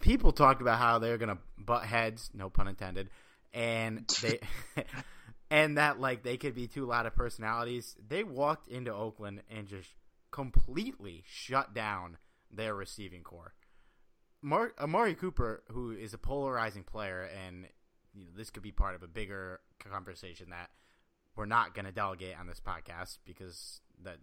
[0.00, 3.10] people talked about how they're gonna butt heads, no pun intended,
[3.52, 4.40] and they
[5.50, 7.94] and that like they could be two loud of personalities.
[8.08, 9.90] They walked into Oakland and just
[10.30, 12.16] completely shut down
[12.50, 13.54] their receiving corps.
[14.42, 17.66] Mar- Amari Cooper, who is a polarizing player, and
[18.14, 20.70] you know, this could be part of a bigger conversation that
[21.36, 24.16] we're not going to delegate on this podcast because that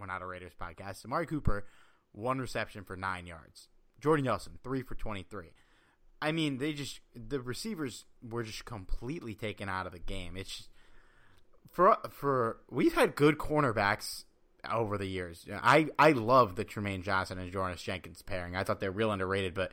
[0.00, 1.04] we're not a Raiders podcast.
[1.04, 1.64] Amari Cooper,
[2.12, 3.68] one reception for nine yards.
[4.00, 5.52] Jordan Nelson, three for 23.
[6.22, 10.36] I mean, they just, the receivers were just completely taken out of the game.
[10.36, 10.68] It's just,
[11.70, 14.24] for, for, we've had good cornerbacks
[14.68, 15.46] over the years.
[15.50, 18.56] I I love the Trumaine Johnson and Janoris Jenkins pairing.
[18.56, 19.72] I thought they're real underrated, but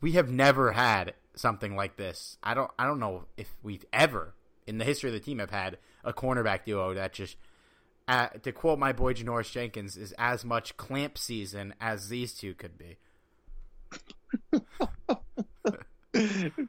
[0.00, 2.38] we have never had something like this.
[2.42, 4.34] I don't I don't know if we've ever
[4.66, 7.36] in the history of the team have had a cornerback duo that just
[8.08, 12.54] uh, to quote my boy Janoris Jenkins is as much clamp season as these two
[12.54, 12.96] could be.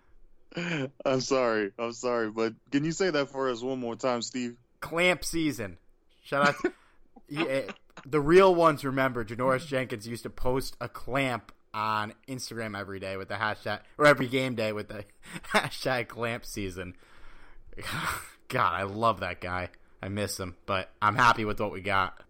[1.06, 1.72] I'm sorry.
[1.78, 4.56] I'm sorry, but can you say that for us one more time, Steve?
[4.80, 5.78] Clamp season.
[6.24, 6.56] Shout out.
[6.62, 6.74] To,
[7.30, 7.62] yeah,
[8.06, 13.18] the real ones remember Janoris Jenkins used to post a clamp on Instagram every day
[13.18, 15.06] with the hashtag, or every game day with the
[15.54, 16.96] hashtag clamp season.
[18.48, 19.70] God, I love that guy.
[20.08, 22.24] I miss him, but I'm happy with what we got.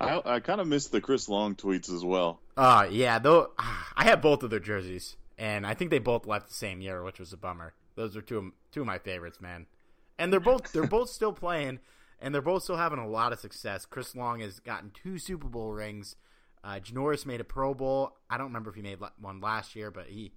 [0.00, 2.40] I, I kind of miss the Chris Long tweets as well.
[2.56, 6.48] Uh yeah, though I have both of their jerseys, and I think they both left
[6.48, 7.74] the same year, which was a bummer.
[7.96, 9.66] Those are two of, two of my favorites, man.
[10.18, 11.80] And they're both they're both still playing,
[12.18, 13.84] and they're both still having a lot of success.
[13.84, 16.16] Chris Long has gotten two Super Bowl rings.
[16.64, 18.16] Uh, Janoris made a Pro Bowl.
[18.30, 20.32] I don't remember if he made one last year, but he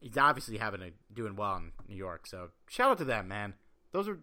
[0.00, 2.28] he's obviously having a doing well in New York.
[2.28, 3.54] So shout out to them, man.
[3.90, 4.20] Those are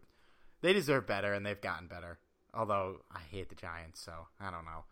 [0.61, 2.19] they deserve better, and they've gotten better.
[2.53, 4.83] Although I hate the Giants, so I don't know.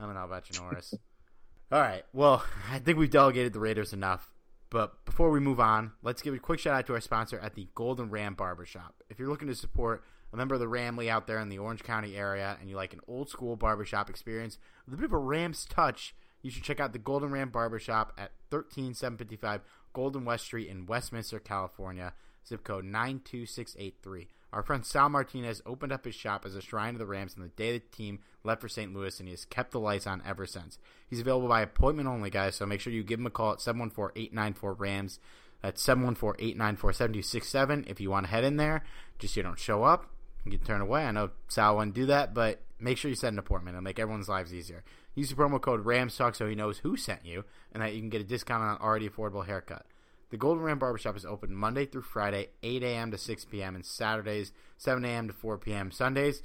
[0.00, 0.94] I don't know about Janoris.
[1.72, 2.04] All right.
[2.12, 4.32] Well, I think we've delegated the Raiders enough.
[4.70, 7.54] But before we move on, let's give a quick shout out to our sponsor at
[7.54, 9.02] the Golden Ram Barbershop.
[9.10, 11.82] If you're looking to support a member of the Ramley out there in the Orange
[11.82, 15.18] County area and you like an old school barbershop experience with a bit of a
[15.18, 19.60] Rams touch, you should check out the Golden Ram Barbershop at 13755
[19.92, 22.14] Golden West Street in Westminster, California,
[22.46, 24.28] zip code 92683.
[24.52, 27.42] Our friend Sal Martinez opened up his shop as a shrine to the Rams on
[27.42, 28.92] the day the team left for St.
[28.92, 30.78] Louis, and he has kept the lights on ever since.
[31.08, 33.60] He's available by appointment only, guys, so make sure you give him a call at
[33.60, 35.18] 714-894-RAMS.
[35.62, 38.84] That's 714-894-7267 if you want to head in there.
[39.18, 40.10] Just so you don't show up
[40.44, 41.04] and get turned away.
[41.04, 43.76] I know Sal wouldn't do that, but make sure you set an appointment.
[43.76, 44.84] It'll make everyone's lives easier.
[45.14, 48.10] Use the promo code RAMSTALK so he knows who sent you and that you can
[48.10, 49.86] get a discount on an already affordable haircut.
[50.32, 53.10] The Golden Ram Barbershop is open Monday through Friday, 8 a.m.
[53.10, 55.28] to 6 p.m., and Saturdays, 7 a.m.
[55.28, 55.90] to 4 p.m.
[55.90, 56.42] Sundays,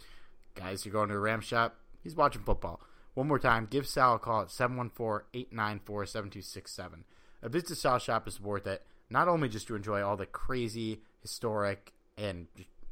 [0.56, 2.82] guys, you're going to the Ram shop, he's watching football.
[3.14, 7.04] One more time, give Sal a call at 714-894-7267.
[7.42, 10.26] A visit to Sal shop is worth it, not only just to enjoy all the
[10.26, 12.48] crazy, historic, and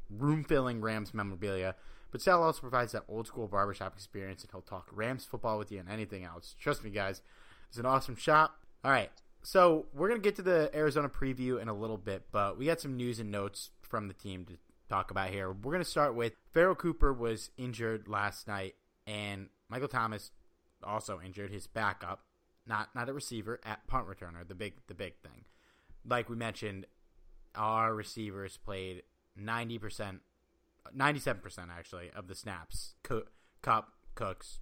[0.10, 1.75] room-filling Rams memorabilia,
[2.10, 5.79] but Sal also provides that old-school barbershop experience, and he'll talk Rams football with you
[5.79, 6.55] and anything else.
[6.58, 7.21] Trust me, guys,
[7.67, 8.62] it's an awesome shop.
[8.81, 9.12] All right,
[9.45, 12.81] so we're gonna get to the Arizona preview in a little bit, but we got
[12.81, 14.58] some news and notes from the team to
[14.89, 15.51] talk about here.
[15.51, 20.31] We're gonna start with Pharoh Cooper was injured last night, and Michael Thomas
[20.84, 22.21] also injured his backup,
[22.65, 24.47] not not a receiver at punt returner.
[24.47, 25.45] The big the big thing,
[26.08, 26.88] like we mentioned,
[27.53, 29.03] our receivers played
[29.36, 30.21] ninety percent,
[30.91, 32.95] ninety seven percent actually of the snaps.
[33.62, 34.60] Kupp, Cooks,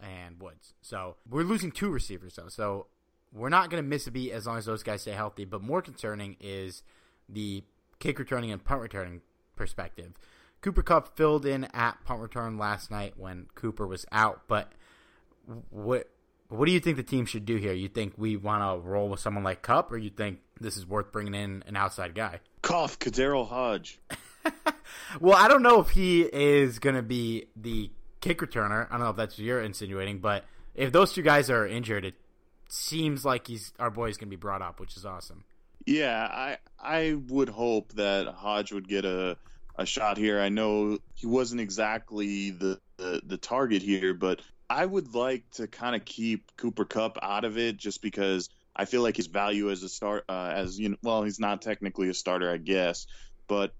[0.00, 0.74] and Woods.
[0.82, 2.48] So we're losing two receivers though.
[2.48, 2.86] So
[3.34, 5.44] we're not going to miss a beat as long as those guys stay healthy.
[5.44, 6.82] But more concerning is
[7.28, 7.64] the
[7.98, 9.20] kick returning and punt returning
[9.56, 10.12] perspective.
[10.60, 14.42] Cooper Kupp filled in at punt return last night when Cooper was out.
[14.48, 14.72] But
[15.70, 16.08] what
[16.48, 17.72] what do you think the team should do here?
[17.72, 20.86] You think we want to roll with someone like Kupp, or you think this is
[20.86, 22.40] worth bringing in an outside guy?
[22.62, 23.98] Cough, KhaDarel Hodge.
[25.20, 28.86] well, I don't know if he is going to be the kick returner.
[28.88, 30.44] I don't know if that's what you're insinuating, but
[30.74, 32.14] if those two guys are injured, it
[32.74, 35.44] seems like he's our boy's gonna be brought up, which is awesome.
[35.86, 39.36] Yeah, I I would hope that Hodge would get a
[39.76, 40.40] a shot here.
[40.40, 45.66] I know he wasn't exactly the the, the target here, but I would like to
[45.66, 49.70] kind of keep Cooper Kupp out of it just because I feel like his value
[49.70, 53.06] as a start uh, as you know well he's not technically a starter I guess,
[53.46, 53.74] but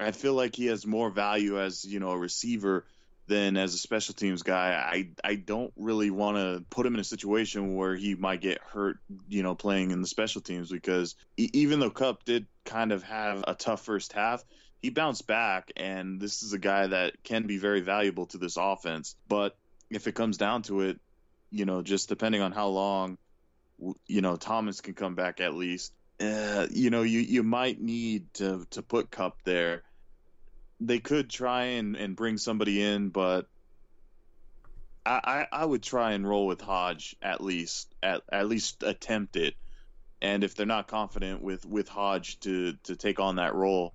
[0.00, 2.84] I feel like he has more value as you know a receiver
[3.28, 7.00] then as a special teams guy, I I don't really want to put him in
[7.00, 11.14] a situation where he might get hurt, you know, playing in the special teams because
[11.36, 14.42] even though Kupp did kind of have a tough first half,
[14.80, 18.56] he bounced back and this is a guy that can be very valuable to this
[18.56, 19.14] offense.
[19.28, 19.56] But
[19.90, 20.98] if it comes down to it,
[21.50, 23.18] you know, just depending on how long
[24.06, 28.32] you know Thomas can come back at least, uh, you know, you you might need
[28.34, 29.82] to to put Kupp there
[30.80, 33.46] they could try and, and bring somebody in, but
[35.04, 39.36] I, I, I would try and roll with Hodge at least at at least attempt
[39.36, 39.54] it.
[40.20, 43.94] And if they're not confident with, with Hodge to, to take on that role,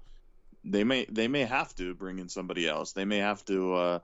[0.64, 2.94] they may they may have to bring in somebody else.
[2.94, 4.00] They may have to uh,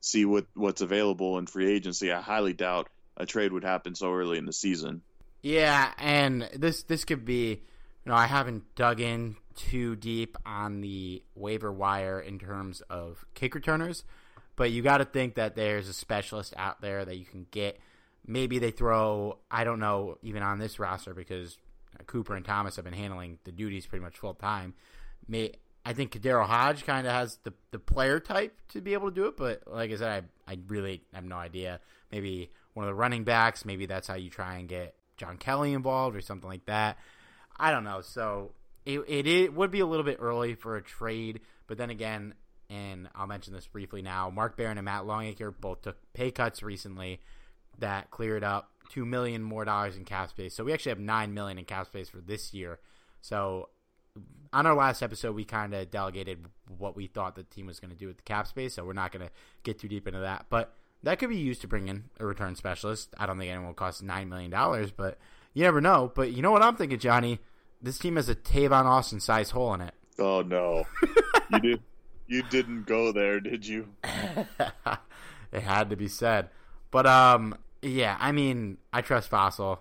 [0.00, 2.12] see what, what's available in free agency.
[2.12, 5.02] I highly doubt a trade would happen so early in the season.
[5.42, 7.62] Yeah, and this this could be,
[8.10, 13.54] know, I haven't dug in too deep on the waiver wire in terms of kick
[13.54, 14.04] returners,
[14.56, 17.78] but you got to think that there's a specialist out there that you can get.
[18.26, 21.58] Maybe they throw, I don't know, even on this roster because
[22.06, 24.74] Cooper and Thomas have been handling the duties pretty much full time.
[25.28, 25.52] May
[25.84, 29.14] I think KhaDarel Hodge kind of has the the player type to be able to
[29.14, 31.80] do it, but like I said, I I really have no idea.
[32.10, 33.64] Maybe one of the running backs.
[33.64, 36.98] Maybe that's how you try and get John Kelly involved or something like that.
[37.58, 38.00] I don't know.
[38.00, 38.52] So
[38.84, 42.34] it, it, it would be a little bit early for a trade, but then again,
[42.68, 44.30] and I'll mention this briefly now.
[44.30, 47.20] Mark Barron and Matt Longacre both took pay cuts recently
[47.78, 50.54] that cleared up two million more dollars in cap space.
[50.54, 52.80] So we actually have nine million in cap space for this year.
[53.20, 53.68] So
[54.52, 56.46] on our last episode, we kind of delegated
[56.78, 58.74] what we thought the team was going to do with the cap space.
[58.74, 59.32] So we're not going to
[59.62, 62.54] get too deep into that, but that could be used to bring in a return
[62.54, 63.14] specialist.
[63.18, 65.18] I don't think anyone will cost nine million dollars, but
[65.54, 66.12] you never know.
[66.14, 67.40] But you know what I'm thinking, Johnny?
[67.80, 69.94] This team has a Tavon Austin size hole in it.
[70.18, 70.84] Oh no,
[71.52, 71.82] you did
[72.26, 73.88] you didn't go there, did you?
[74.04, 76.50] it had to be said.
[76.90, 79.80] But um, yeah, I mean, I trust Fossil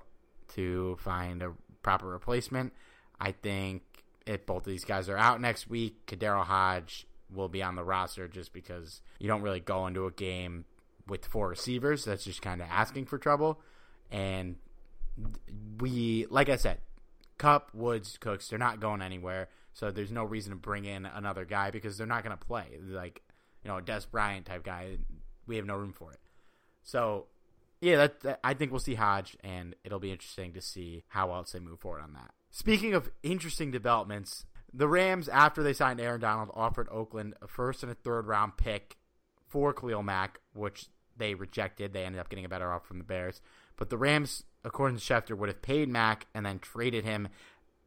[0.56, 1.54] to find a
[1.84, 2.74] proper replacement.
[3.20, 3.84] I think
[4.26, 7.84] if both of these guys are out next week, KhaDarel Hodge will be on the
[7.84, 10.66] roster just because you don't really go into a game
[11.08, 12.06] with four receivers.
[12.06, 13.62] That's just kind of asking for trouble.
[14.12, 14.58] And
[15.80, 16.80] we, like I said,
[17.38, 19.50] Kupp, Woods, Cooks, they're not going anywhere.
[19.74, 22.78] So there's no reason to bring in another guy because they're not going to play.
[22.82, 23.22] Like,
[23.64, 24.98] you know, a Dez Bryant type guy,
[25.48, 26.20] we have no room for it.
[26.84, 27.28] So,
[27.80, 31.34] yeah, that, that, I think we'll see Hodge, and it'll be interesting to see how
[31.34, 32.32] else they move forward on that.
[32.52, 37.84] Speaking of interesting developments, the Rams, after they signed Aaron Donald, offered Oakland a first
[37.84, 38.98] and a third round pick
[39.48, 40.88] for Khalil Mack, which
[41.18, 41.94] they rejected.
[41.94, 43.42] They ended up getting a better offer from the Bears.
[43.78, 47.28] But the Rams, according to Schefter, would have paid Mack and then traded him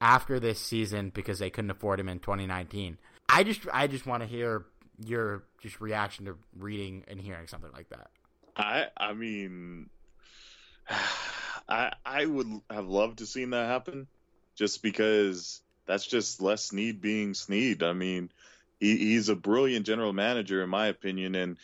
[0.01, 2.99] after this season because they couldn't afford him in 2019.
[3.29, 4.66] I just I just want to hear
[5.05, 8.11] your just reaction to reading and hearing something like that.
[8.57, 9.89] I I mean
[11.68, 14.07] I I would have loved to seen that happen
[14.55, 17.83] just because that's just Les Snead being Snead.
[17.83, 18.31] I mean,
[18.81, 21.57] he, he's a brilliant general manager in my opinion and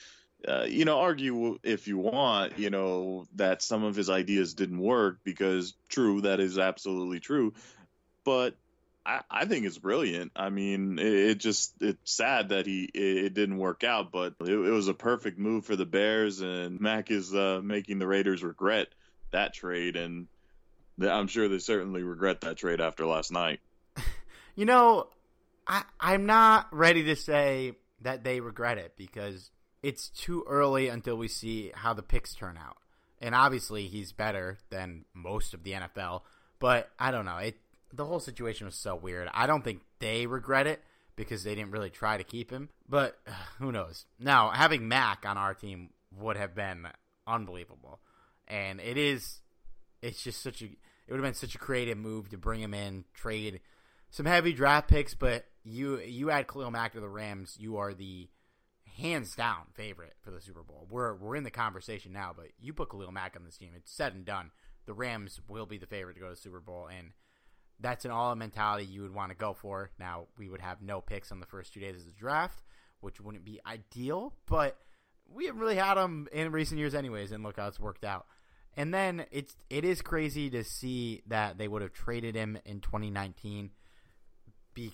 [0.47, 4.81] uh, you know, argue if you want, you know, that some of his ideas didn't
[4.81, 7.53] work because true, that is absolutely true.
[8.25, 8.55] But
[9.05, 10.33] I, I think it's brilliant.
[10.37, 14.53] I mean, it, it, just it's sad that he it, didn't work out, but it,
[14.53, 18.43] it, was a perfect move for the Bears, and Mack is uh, making the Raiders
[18.43, 18.89] regret
[19.33, 20.27] that trade, and
[21.01, 23.61] I'm sure they certainly regret that trade after last night.
[24.55, 25.09] you know,
[25.67, 29.51] I I'm not ready to say that they regret it because
[29.83, 32.77] it's too early until we see how the picks turn out.
[33.21, 36.23] And obviously, he's better than most of the NFL,
[36.59, 37.37] but I don't know.
[37.37, 37.59] It
[37.93, 39.29] the whole situation was so weird.
[39.35, 40.83] I don't think they regret it
[41.17, 42.69] because they didn't really try to keep him.
[42.89, 43.19] But
[43.59, 44.07] who knows?
[44.19, 46.87] Now having Mack on our team would have been
[47.27, 48.01] unbelievable,
[48.49, 49.41] and it is.
[50.03, 50.65] It's just such a.
[50.67, 53.61] It would have been such a creative move to bring him in, trade
[54.11, 57.95] some heavy draft picks, but you you add Khalil Mack to the Rams, you are
[57.95, 58.29] the
[59.01, 60.87] hands down favorite for the Super Bowl.
[60.91, 63.93] We're we're in the conversation now, but you put Khalil Mack on this team, it's
[63.93, 64.51] said and done.
[64.87, 67.13] The Rams will be the favorite to go to the Super Bowl, and
[67.81, 69.91] that's an all mentality you would want to go for.
[69.99, 72.63] Now, we would have no picks on the first two days of the draft,
[73.01, 74.77] which wouldn't be ideal, but
[75.33, 78.27] we haven't really had them in recent years, anyways, and look how it's worked out.
[78.77, 82.81] And then it's it is crazy to see that they would have traded him in
[82.81, 83.71] 2019
[84.75, 84.93] be,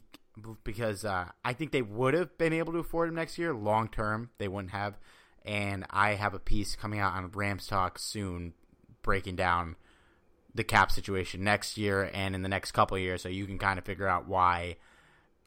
[0.64, 3.54] because uh, I think they would have been able to afford him next year.
[3.54, 4.98] Long term, they wouldn't have.
[5.44, 8.54] And I have a piece coming out on Rams Talk soon
[9.02, 9.76] breaking down
[10.54, 13.78] the cap situation next year and in the next couple years, so you can kind
[13.78, 14.76] of figure out why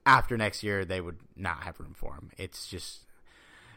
[0.05, 2.31] after next year they would not have room for him.
[2.37, 3.05] It's just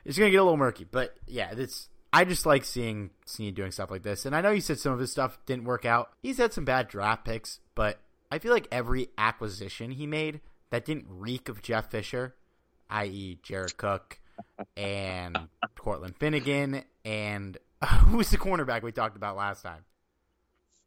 [0.05, 3.73] it's gonna get a little murky, but yeah, it's I just like seeing Snead doing
[3.73, 4.27] stuff like this.
[4.27, 6.11] And I know you said some of his stuff didn't work out.
[6.23, 8.01] He's had some bad draft picks, but
[8.31, 10.41] I feel like every acquisition he made
[10.73, 12.35] that didn't reek of Jeff Fisher,
[12.89, 14.19] i.e., Jared Cook
[14.75, 15.39] and
[15.79, 17.59] Cortland Finnegan, and
[18.07, 19.85] who's the cornerback we talked about last time?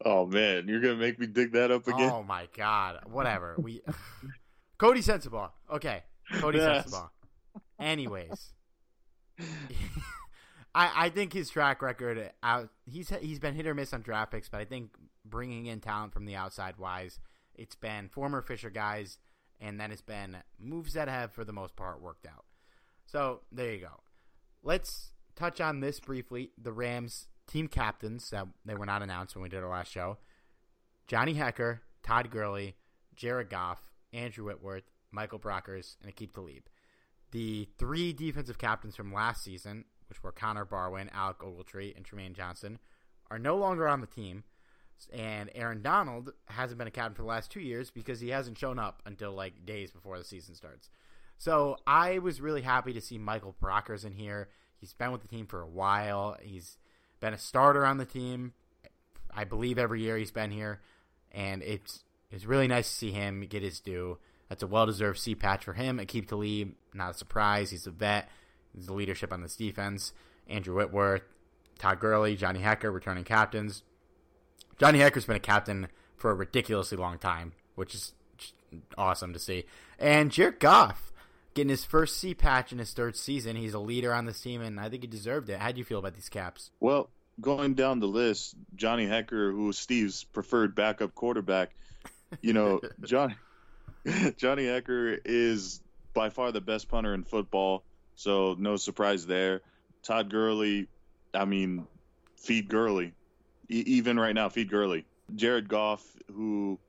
[0.03, 2.09] Oh man, you're gonna make me dig that up again.
[2.11, 3.55] Oh my god, whatever.
[3.59, 3.81] We
[4.79, 5.51] Coty Sensabaugh.
[5.71, 6.88] Okay, Cody yes.
[6.88, 7.09] Sensabaugh.
[7.79, 8.53] Anyways,
[10.73, 12.69] I I think his track record out.
[12.86, 16.11] He's he's been hit or miss on draft picks, but I think bringing in talent
[16.11, 17.19] from the outside wise,
[17.53, 19.19] it's been former Fisher guys,
[19.60, 22.45] and then it's been moves that have for the most part worked out.
[23.06, 24.01] So there you go.
[24.64, 26.51] Let's touch on this briefly.
[26.58, 30.18] The Rams team captains that they were not announced when we did our last show
[31.08, 32.76] Johnny Hekker, Todd Gurley,
[33.16, 33.82] Jared Goff,
[34.12, 36.64] Andrew Whitworth, Michael Brockers, and Aqib Talib.
[37.32, 42.34] The three defensive captains from last season which were Connor Barwin, Alec Ogletree, and Trumaine
[42.34, 42.80] Johnson,
[43.30, 44.43] are no longer on the team.
[45.14, 48.58] And Aaron Donald hasn't been a captain for the last two years because he hasn't
[48.58, 50.89] shown up until like days before the season starts.
[51.38, 54.50] So I was really happy to see Michael Brockers in here.
[54.80, 56.38] He's been with the team for a while.
[56.41, 56.78] He's
[57.20, 58.54] been a starter on the team,
[59.34, 60.82] I believe, every year he's been here,
[61.32, 64.18] and it's it's really nice to see him get his due.
[64.50, 65.98] That's a well deserved C patch for him.
[65.98, 67.72] Aqib Talib, not a surprise.
[67.72, 68.30] He's a vet.
[68.74, 70.14] He's the leadership on this defense.
[70.48, 71.24] Andrew Whitworth,
[71.80, 73.84] Todd Gurley, Johnny Hekker, returning captains.
[74.78, 78.13] Johnny Hekker's been a captain for a ridiculously long time, which is
[78.97, 79.65] awesome to see.
[79.99, 81.13] And Jared Goff
[81.53, 83.55] getting his first C patch in his third season.
[83.55, 85.59] He's a leader on this team, and I think he deserved it.
[85.59, 86.71] How do you feel about these caps?
[86.80, 87.09] Well,
[87.41, 91.71] going down the list, Johnny Hekker, who was Steve's preferred backup quarterback,
[92.41, 93.36] you know, Johnny
[94.38, 95.82] Johnny Hekker is
[96.13, 97.84] by far the best punter in football,
[98.15, 99.61] so no surprise there.
[100.03, 100.88] Todd Gurley,
[101.34, 101.88] I mean,
[102.38, 103.13] feed Gurley.
[103.70, 105.05] Even right now, feed Gurley.
[105.34, 106.80] Jared Goff, who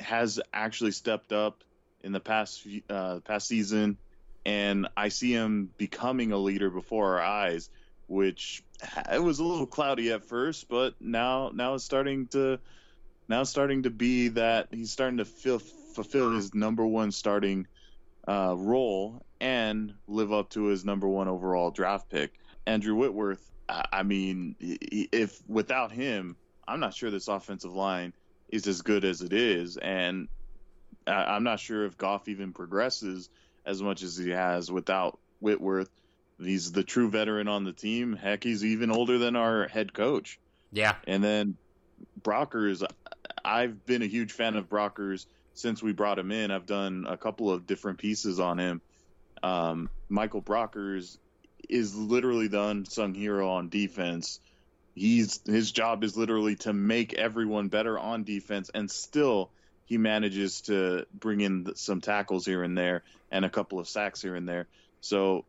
[0.00, 1.64] has actually stepped up
[2.02, 3.96] in the past uh, past season,
[4.44, 7.70] and I see him becoming a leader before our eyes,
[8.06, 8.62] which
[9.10, 12.58] it was a little cloudy at first, but now now it's starting to
[13.28, 17.66] now starting to be that he's starting to feel, fulfill his number one starting
[18.28, 22.32] uh, role and live up to his number one overall draft pick.
[22.66, 26.36] Andrew Whitworth, I mean, if without him,
[26.66, 28.12] I'm not sure this offensive line
[28.48, 30.28] is as good as it is, and
[31.06, 33.28] I'm not sure if Goff even progresses
[33.64, 35.90] as much as he has without Whitworth.
[36.38, 38.14] He's the true veteran on the team.
[38.14, 40.38] Heck, he's even older than our head coach.
[40.72, 40.96] Yeah.
[41.06, 41.56] And then
[42.20, 42.84] Brockers,
[43.44, 46.50] I've been a huge fan of Brockers since we brought him in.
[46.50, 48.80] I've done a couple of different pieces on him.
[49.42, 51.18] Um, Michael Brockers
[51.68, 54.40] is literally the unsung hero on defense.
[54.94, 59.50] He's his job is literally to make everyone better on defense, and still
[59.86, 64.22] he manages to bring in some tackles here and there and a couple of sacks
[64.22, 64.66] here and there.
[65.00, 65.44] So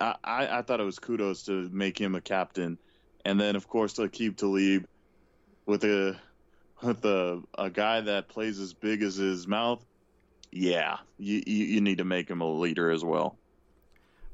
[0.00, 2.78] I, I, I thought it was kudos to make him a captain,
[3.24, 4.86] and then of course to keep Talib
[5.66, 6.16] with a
[6.82, 9.84] with a, a guy that plays as big as his mouth.
[10.50, 13.38] Yeah, you, you, you need to make him a leader as well.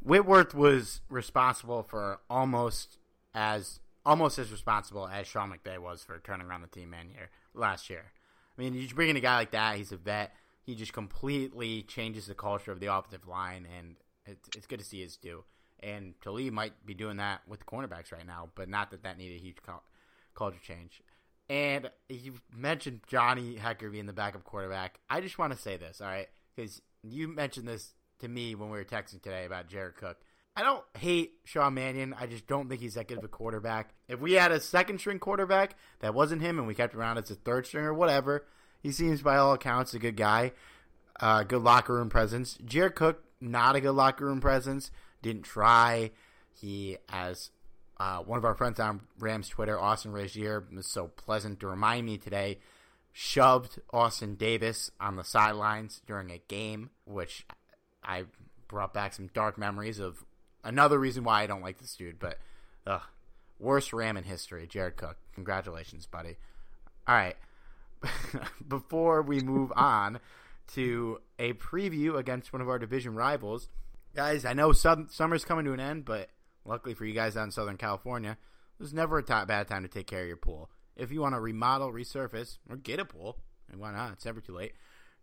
[0.03, 2.99] Whitworth was responsible for almost
[3.35, 7.31] as almost as responsible as Sean McVay was for turning around the team man year
[7.55, 8.13] last year.
[8.57, 10.35] I mean, you bring in a guy like that, he's a vet.
[10.63, 13.97] He just completely changes the culture of the offensive line, and
[14.27, 15.45] it's, it's good to see his due.
[15.81, 19.19] And Talib might be doing that with the cornerbacks right now, but not that that
[19.19, 19.57] needed a huge
[20.35, 21.03] culture change.
[21.49, 25.01] And you mentioned Johnny Hekker being the backup quarterback.
[25.09, 26.29] I just want to say this, all right?
[26.55, 30.19] Because you mentioned this to me when we were texting today about Jared Cook.
[30.57, 32.15] I don't hate Sean Mannion.
[32.19, 33.95] I just don't think he's that good of a quarterback.
[34.09, 37.31] If we had a second string quarterback that wasn't him and we kept around as
[37.31, 38.47] a third string or whatever,
[38.83, 40.53] he seems by all accounts a good guy,
[41.21, 42.59] uh, good locker room presence.
[42.65, 44.91] Jared Cook, not a good locker room presence.
[45.23, 46.11] Didn't try.
[46.53, 47.51] He, as
[47.99, 52.07] uh, one of our friends on Rams Twitter, Austin Regier, was so pleasant to remind
[52.07, 52.59] me today,
[53.13, 57.47] shoved Austin Davis on the sidelines during a game, which
[58.03, 58.25] I
[58.69, 60.25] brought back some dark memories of
[60.65, 62.19] another reason why I don't like this dude.
[62.19, 62.39] But
[62.87, 63.03] ugh,
[63.59, 65.17] worst Ram in history, Jared Cook.
[65.35, 66.37] Congratulations, buddy.
[67.07, 67.37] All right.
[68.69, 70.21] Before we move on
[70.75, 73.69] to a preview against one of our division rivals,
[74.15, 76.31] guys, I know summer's coming to an end, but
[76.65, 78.39] luckily for you guys out in Southern California,
[78.79, 80.71] there's never a bad time to take care of your pool.
[80.97, 83.39] If you want to remodel, resurface, or get a pool,
[83.71, 84.13] and why not?
[84.13, 84.73] It's never too late.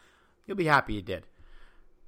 [0.46, 1.26] You'll be happy you did.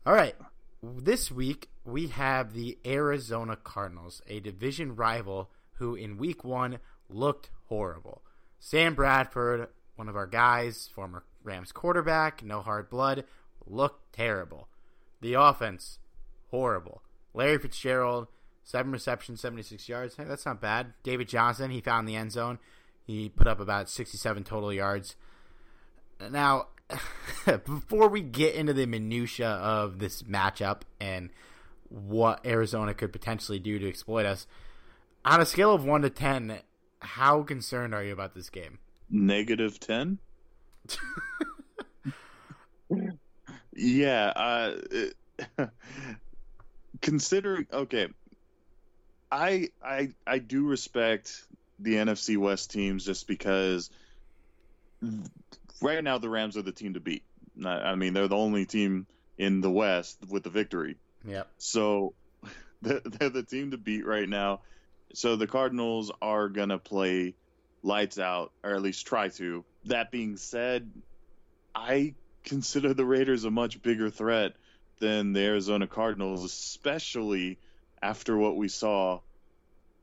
[0.06, 0.36] All right.
[0.82, 7.49] This week, we have the Arizona Cardinals, a division rival who in week one looked
[7.65, 8.21] horrible.
[8.59, 9.67] Sam Bradford,
[9.97, 13.25] one of our guys, former Rams quarterback, no hard blood,
[13.67, 14.69] looked terrible.
[15.19, 15.99] The offense,
[16.49, 17.01] horrible.
[17.34, 18.27] Larry Fitzgerald,
[18.63, 20.15] seven receptions, 76 yards.
[20.15, 20.93] Hey, that's not bad.
[21.03, 22.57] David Johnson, he found the end zone.
[23.05, 25.17] He put up about 67 total yards.
[26.32, 26.67] Now,
[27.65, 31.29] before we get into the minutia of this matchup and
[31.89, 34.47] what Arizona could potentially do to exploit us,
[35.25, 36.59] on a scale of 1 to 10,
[37.01, 38.79] how concerned are you about this game?
[39.09, 40.19] Negative 10?
[43.75, 44.75] yeah, uh,
[47.01, 48.07] considering okay,
[49.31, 51.45] I I I do respect
[51.79, 53.89] the NFC West teams just because
[55.82, 57.23] right now the Rams are the team to beat.
[57.65, 59.07] I mean, they're the only team
[59.38, 60.97] in the West with the victory.
[61.25, 61.49] Yep.
[61.57, 62.13] So
[62.82, 64.61] they're, they're the team to beat right now.
[65.13, 67.36] So the Cardinals are gonna play
[67.82, 69.65] lights out, or at least try to.
[69.86, 70.91] That being said,
[71.73, 72.13] I
[72.43, 74.53] consider the Raiders a much bigger threat
[74.99, 77.57] than the Arizona Cardinals, especially
[78.01, 79.21] after what we saw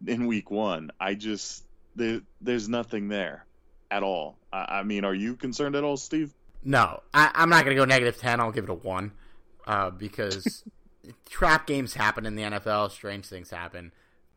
[0.07, 0.91] in Week One.
[0.99, 1.65] I just
[1.95, 3.47] there, there's nothing there
[3.91, 4.39] at all.
[4.57, 6.33] I, I, mean, are you concerned at all, Steve?
[6.65, 8.41] No, I, am not going to go negative ten.
[8.41, 9.13] I'll give it a one
[9.67, 10.65] uh, because
[11.29, 12.91] trap games happen in the NFL.
[12.91, 13.93] Strange things happen.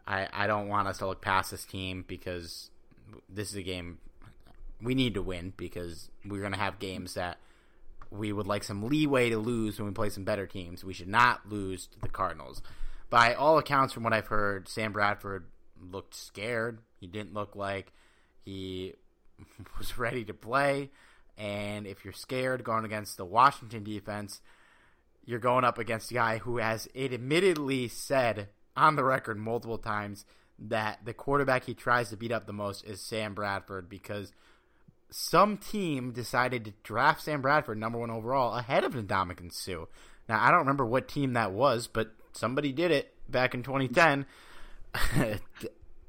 [0.06, 2.70] I, I don't want us to look past this team because
[3.30, 4.00] this is a game
[4.82, 7.38] we need to win because we're going to have games that
[8.12, 10.84] we would like some leeway to lose when we play some better teams.
[10.84, 12.62] We should not lose to the Cardinals.
[13.10, 15.46] By all accounts, from what I've heard, Sam Bradford
[15.80, 16.80] looked scared.
[17.00, 17.92] He didn't look like
[18.46, 18.96] he
[19.78, 20.90] was ready to play.
[21.38, 24.42] And if you're scared going against the Washington defense,
[25.26, 29.78] you're going up against a guy who has it admittedly said on the record multiple
[29.78, 30.26] times
[30.58, 34.32] that the quarterback he tries to beat up the most is Sam Bradford because
[35.10, 39.86] some team decided to draft Sam Bradford number one overall ahead of Ndamukong Suh.
[40.28, 44.26] Now I don't remember what team that was, but somebody did it back in 2010,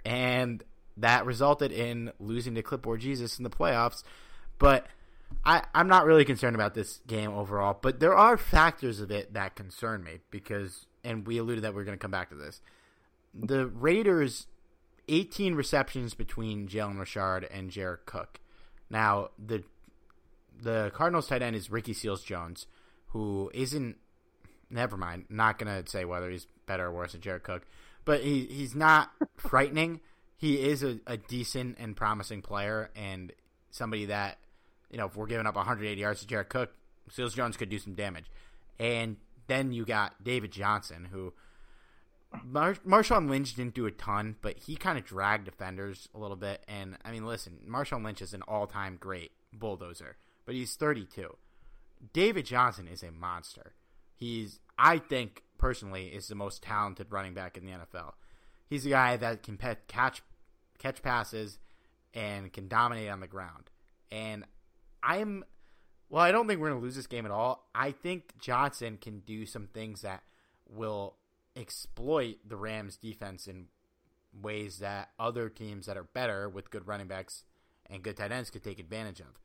[0.04, 0.64] and
[1.00, 4.02] that resulted in losing to Clipboard Jesus in the playoffs.
[4.58, 4.86] But
[5.44, 7.78] I, I'm not really concerned about this game overall.
[7.80, 11.80] But there are factors of it that concern me because, and we alluded that we
[11.80, 12.60] are going to come back to this.
[13.34, 14.46] The Raiders,
[15.08, 18.40] 18 receptions between Jalen Richard and Jared Cook.
[18.90, 19.62] Now the
[20.62, 22.66] the Cardinals tight end is Ricky Seals Jones,
[23.08, 23.96] who isn't.
[24.68, 25.26] Never mind.
[25.28, 27.66] Not gonna say whether he's better or worse than Jared Cook,
[28.04, 30.00] but he he's not frightening.
[30.40, 33.30] He is a, a decent and promising player, and
[33.70, 34.38] somebody that
[34.90, 36.72] you know if we're giving up 180 yards to Jared Cook,
[37.10, 38.24] Seals Jones could do some damage.
[38.78, 39.18] And
[39.48, 41.34] then you got David Johnson, who
[42.42, 46.36] Mar- Marshawn Lynch didn't do a ton, but he kind of dragged defenders a little
[46.36, 46.64] bit.
[46.66, 50.16] And I mean, listen, Marshawn Lynch is an all-time great bulldozer,
[50.46, 51.36] but he's 32.
[52.14, 53.74] David Johnson is a monster.
[54.14, 58.12] He's, I think, personally, is the most talented running back in the NFL.
[58.68, 60.22] He's a guy that can catch
[60.80, 61.60] catch passes
[62.12, 63.70] and can dominate on the ground.
[64.10, 64.44] And
[65.02, 65.44] I'm,
[66.08, 67.68] well, I don't think we're going to lose this game at all.
[67.74, 70.24] I think Johnson can do some things that
[70.68, 71.14] will
[71.54, 73.66] exploit the Rams defense in
[74.42, 77.44] ways that other teams that are better with good running backs
[77.88, 79.38] and good tight ends could take advantage of.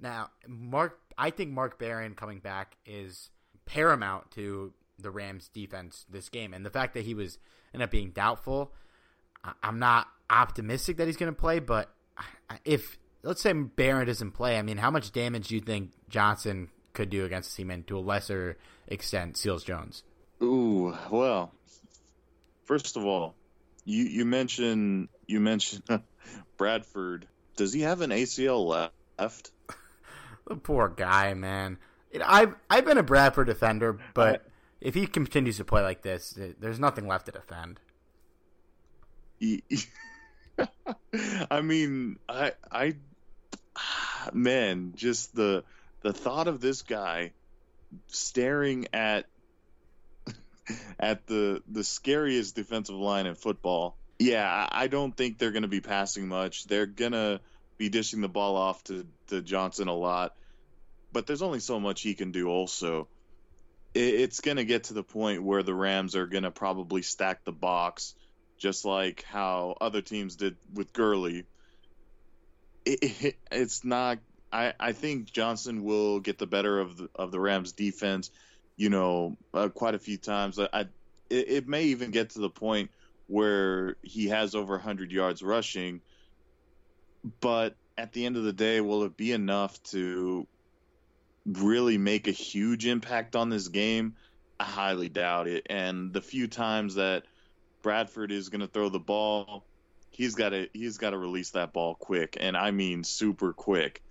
[0.00, 3.30] Now, Mark, I think Mark Barron coming back is
[3.66, 7.38] paramount to the Rams defense this game, and the fact that he was
[7.72, 8.72] ended up being doubtful,
[9.62, 11.58] I'm not optimistic that he's going to play.
[11.58, 11.90] But
[12.64, 16.68] if let's say Barron doesn't play, I mean, how much damage do you think Johnson
[16.92, 18.56] could do against the team, and to a lesser
[18.86, 20.02] extent, Seals Jones?
[20.42, 21.52] Ooh, well,
[22.64, 23.34] first of all,
[23.84, 25.82] you you mentioned you mentioned
[26.56, 27.26] Bradford.
[27.56, 28.66] Does he have an ACL
[29.18, 29.50] left?
[30.46, 31.78] the poor guy, man.
[32.10, 34.46] It, I've I've been a Bradford defender, but
[34.80, 37.80] if he continues to play like this, there's nothing left to defend.
[41.50, 42.96] I mean, I I
[44.32, 45.64] man, just the
[46.02, 47.32] the thought of this guy
[48.06, 49.26] staring at
[50.98, 53.96] at the the scariest defensive line in football.
[54.18, 56.64] Yeah, I don't think they're going to be passing much.
[56.66, 57.40] They're going to
[57.78, 60.34] be dishing the ball off to, to Johnson a lot,
[61.10, 62.48] but there's only so much he can do.
[62.48, 63.08] Also,
[63.94, 67.00] it, it's going to get to the point where the Rams are going to probably
[67.00, 68.14] stack the box,
[68.60, 71.46] just like how other teams did with Gurley.
[72.84, 74.18] It, it, it's not.
[74.52, 78.30] I, I think Johnson will get the better of the of the Rams defense
[78.80, 80.58] you know, uh, quite a few times.
[80.58, 80.80] I, I
[81.28, 82.90] it, it, may even get to the point
[83.26, 86.00] where he has over 100 yards rushing,
[87.40, 90.46] but at the end of the day, will it be enough to
[91.44, 94.16] really make a huge impact on this game,
[94.58, 95.66] I highly doubt it.
[95.68, 97.24] And the few times that
[97.82, 99.64] Bradford is going to throw the ball,
[100.10, 104.02] he's got to he's got to release that ball quick, and I mean super quick.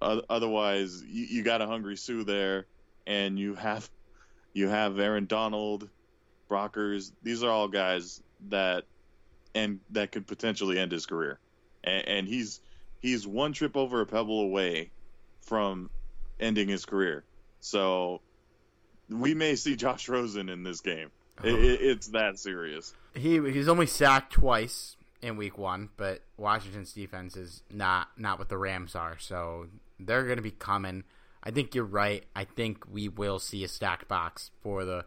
[0.00, 2.66] Otherwise, you, you got a hungry Suh there,
[3.06, 3.88] and you have
[4.52, 5.88] you have Aaron Donald,
[6.50, 7.12] Brockers.
[7.22, 8.84] These are all guys that
[9.54, 11.38] and that could potentially end his career,
[11.82, 12.60] and, and he's
[13.00, 14.90] he's one trip over a pebble away
[15.42, 15.90] from
[16.40, 17.24] ending his career.
[17.60, 18.20] So
[19.08, 21.10] we may see Josh Rosen in this game.
[21.42, 21.58] It, uh-huh.
[21.58, 22.94] it, it's that serious.
[23.14, 28.48] He he's only sacked twice in week one, but Washington's defense is not not what
[28.48, 29.66] the Rams are, so
[29.98, 31.04] they're going to be coming.
[31.42, 32.24] I think you're right.
[32.34, 35.04] I think we will see a stacked box for the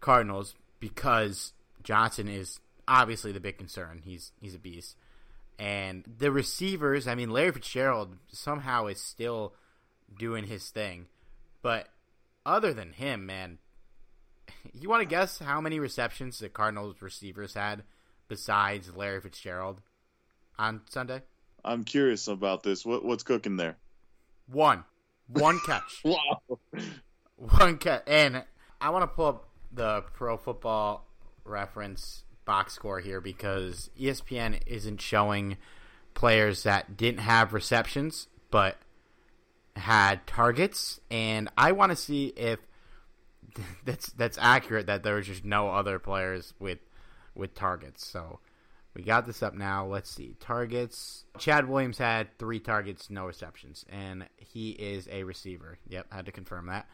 [0.00, 1.52] Cardinals because
[1.82, 4.02] Johnson is obviously the big concern.
[4.04, 4.96] He's he's a beast.
[5.58, 9.54] And the receivers, I mean Larry Fitzgerald somehow is still
[10.18, 11.06] doing his thing.
[11.62, 11.88] But
[12.46, 13.58] other than him, man,
[14.72, 17.82] you want to guess how many receptions the Cardinals receivers had
[18.28, 19.80] besides Larry Fitzgerald
[20.58, 21.22] on Sunday?
[21.64, 22.84] I'm curious about this.
[22.84, 23.76] What what's cooking there?
[24.46, 24.84] One.
[25.28, 26.00] One catch.
[26.04, 26.40] wow.
[27.36, 28.02] One catch.
[28.06, 28.44] And
[28.80, 31.06] I want to pull up the pro football
[31.44, 35.56] reference box score here because ESPN isn't showing
[36.14, 38.76] players that didn't have receptions but
[39.76, 42.58] had targets and I want to see if
[43.84, 46.78] that's that's accurate that there was just no other players with
[47.34, 48.06] with targets.
[48.06, 48.40] So
[48.94, 49.86] we got this up now.
[49.86, 50.36] Let's see.
[50.40, 51.24] Targets.
[51.38, 55.78] Chad Williams had three targets, no receptions, and he is a receiver.
[55.88, 56.88] Yep, had to confirm that.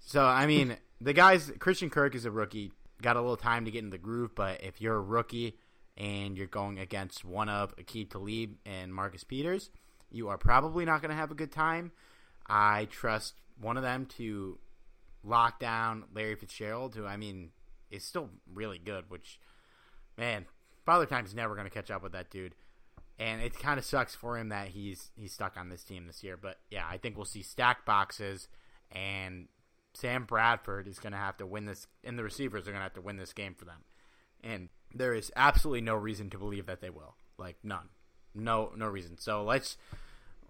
[0.00, 2.72] So I mean, the guys Christian Kirk is a rookie,
[3.02, 5.58] got a little time to get in the groove, but if you're a rookie
[5.96, 9.70] and you're going against one of Aqib Talib and Marcus Peters,
[10.10, 11.92] you are probably not going to have a good time.
[12.46, 14.58] I trust one of them to
[15.24, 17.50] lock down Larry Fitzgerald, who I mean
[17.90, 19.38] is still really good, which
[20.18, 20.46] man,
[20.84, 22.54] Father Time's never going to catch up with that dude.
[23.18, 26.24] And it kind of sucks for him that he's he's stuck on this team this
[26.24, 26.36] year.
[26.36, 28.48] But yeah, I think we'll see stack boxes,
[28.90, 29.46] and
[29.94, 32.82] Sam Bradford is going to have to win this, and the receivers are going to
[32.82, 33.84] have to win this game for them.
[34.42, 37.14] And there is absolutely no reason to believe that they will.
[37.38, 37.88] Like none,
[38.34, 39.16] no no reason.
[39.18, 39.76] So let's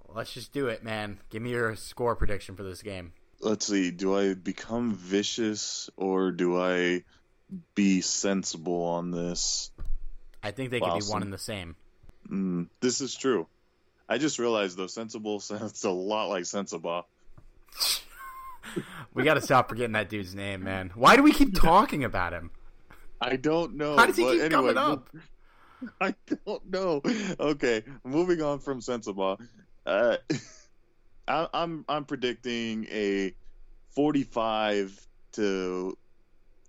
[0.08, 1.20] let's just do it, man.
[1.28, 3.12] Give me your score prediction for this game.
[3.40, 3.90] Let's see.
[3.90, 7.04] Do I become vicious or do I
[7.74, 9.70] be sensible on this?
[10.42, 11.76] I think they could be one and the same.
[12.28, 13.46] Mm, this is true.
[14.08, 17.06] I just realized though, sensible sounds a lot like sensible.
[19.14, 20.90] we got to stop forgetting that dude's name, man.
[20.94, 22.50] Why do we keep talking about him?
[23.20, 23.96] I don't know.
[23.96, 25.08] How does he keep anyway, coming up?
[26.00, 26.14] I
[26.46, 27.02] don't know.
[27.40, 29.38] Okay, moving on from sensible.
[29.86, 30.16] Uh,
[31.26, 33.34] I, I'm I'm predicting a
[33.90, 35.96] 45 to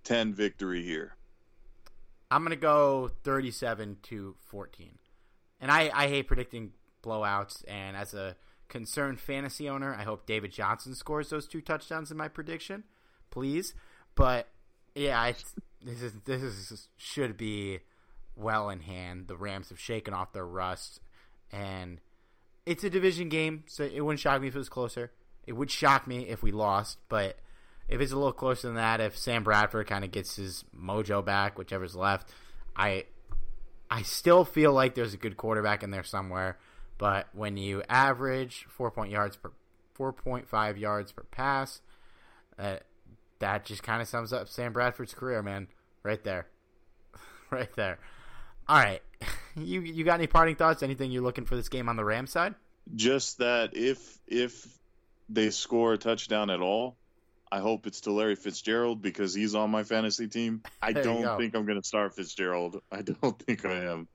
[0.04, 1.14] 10 victory here.
[2.30, 4.98] I'm gonna go 37 to 14,
[5.60, 7.64] and I I hate predicting blowouts.
[7.68, 8.36] And as a
[8.68, 12.84] concerned fantasy owner, I hope David Johnson scores those two touchdowns in my prediction,
[13.30, 13.74] please.
[14.14, 14.48] But
[14.94, 15.34] yeah, I,
[15.84, 17.80] this is this is should be
[18.34, 19.28] well in hand.
[19.28, 21.00] The Rams have shaken off their rust,
[21.52, 22.00] and
[22.66, 25.12] it's a division game, so it wouldn't shock me if it was closer.
[25.46, 27.38] It would shock me if we lost, but
[27.88, 31.24] if it's a little closer than that, if Sam Bradford kind of gets his mojo
[31.24, 32.28] back, whichever's left,
[32.74, 33.04] I
[33.88, 36.58] I still feel like there's a good quarterback in there somewhere.
[36.98, 39.52] But when you average four point yards per
[39.94, 41.80] four point five yards per pass,
[42.58, 42.78] uh,
[43.38, 45.68] that just kind of sums up Sam Bradford's career, man.
[46.02, 46.48] Right there,
[47.50, 47.98] right there.
[48.68, 49.02] All right,
[49.56, 50.82] you you got any parting thoughts?
[50.82, 52.54] Anything you're looking for this game on the Ram side?
[52.94, 54.66] Just that if if
[55.28, 56.96] they score a touchdown at all,
[57.50, 60.62] I hope it's to Larry Fitzgerald because he's on my fantasy team.
[60.82, 62.80] I There don't think I'm going to start Fitzgerald.
[62.92, 64.08] I don't think I am.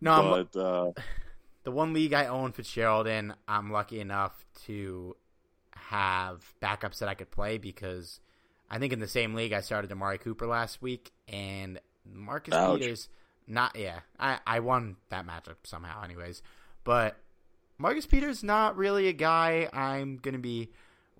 [0.00, 0.92] No, but uh,
[1.64, 5.16] the one league I own Fitzgerald in, I'm lucky enough to
[5.74, 8.20] have backups that I could play because
[8.70, 12.80] I think in the same league I started Amari Cooper last week and Marcus Ouch.
[12.80, 13.08] Peters.
[13.50, 16.40] Not yeah, I I won that matchup somehow, anyways.
[16.84, 17.16] But
[17.78, 20.70] Marcus Peters not really a guy I'm gonna be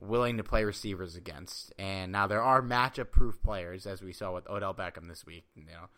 [0.00, 1.72] willing to play receivers against.
[1.76, 5.44] And now there are matchup proof players, as we saw with Odell Beckham this week.
[5.56, 5.88] You know,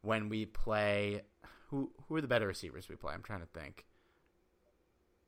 [0.00, 1.22] when we play,
[1.68, 3.12] who who are the better receivers we play?
[3.12, 3.84] I'm trying to think.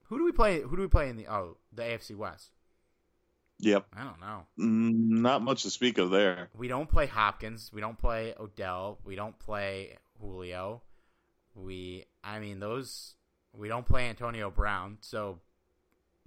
[0.04, 0.62] Who do we play?
[0.62, 2.52] Who do we play in the oh the AFC West?
[3.58, 4.46] yep, I don't know.
[4.58, 6.48] Mm, not much to speak of there.
[6.56, 7.70] We don't play Hopkins.
[7.72, 8.98] We don't play Odell.
[9.04, 10.82] We don't play Julio.
[11.54, 13.14] We, I mean, those.
[13.52, 14.98] We don't play Antonio Brown.
[15.00, 15.40] So,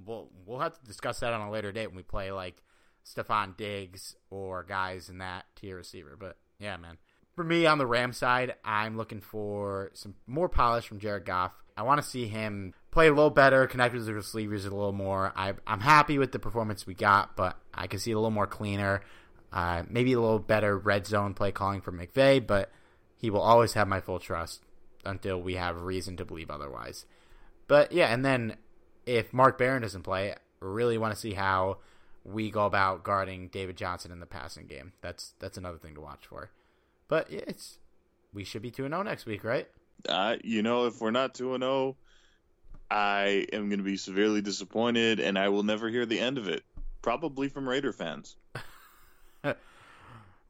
[0.05, 2.61] we'll we'll have to discuss that on a later date when we play like
[3.05, 6.15] Stefon Diggs or guys in that tier receiver.
[6.19, 6.97] But yeah, man.
[7.35, 11.53] For me on the Ram side, I'm looking for some more polish from Jared Goff.
[11.77, 14.91] I want to see him play a little better, connect with the receivers a little
[14.91, 15.31] more.
[15.35, 18.47] I, am happy with the performance we got, but I can see a little more
[18.47, 19.01] cleaner.
[19.53, 22.69] Uh, maybe a little better red zone play calling from McVay, but
[23.22, 24.63] he will always have my full trust
[25.05, 27.05] until we have reason to believe otherwise.
[27.67, 28.57] But yeah, and then
[29.05, 31.78] if Mark Barron doesn't play, really want to see how
[32.24, 34.93] we go about guarding David Johnson in the passing game.
[35.01, 36.49] That's that's another thing to watch for.
[37.07, 37.78] But it's
[38.34, 39.67] we should be two and zero oh next week, right?
[40.09, 41.95] Uh, you know, if we're not two and zero, oh,
[42.89, 46.47] I am going to be severely disappointed, and I will never hear the end of
[46.47, 46.63] it.
[47.03, 48.36] Probably from Raider fans.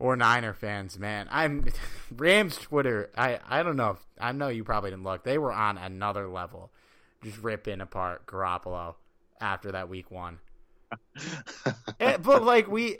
[0.01, 1.27] or Niner fans, man.
[1.29, 1.65] I'm
[2.15, 3.11] Rams Twitter.
[3.15, 3.91] I I don't know.
[3.91, 5.23] If, I know you probably didn't look.
[5.23, 6.71] They were on another level,
[7.23, 8.95] just ripping apart Garoppolo
[9.39, 10.39] after that week one.
[11.99, 12.97] and, but like we,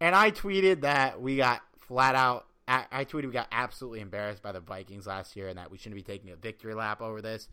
[0.00, 2.46] and I tweeted that we got flat out.
[2.66, 5.96] I tweeted we got absolutely embarrassed by the Vikings last year, and that we shouldn't
[5.96, 7.48] be taking a victory lap over this.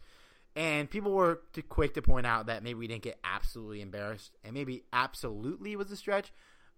[0.55, 4.31] And people were too quick to point out that maybe we didn't get absolutely embarrassed,
[4.43, 6.31] and maybe absolutely was a stretch,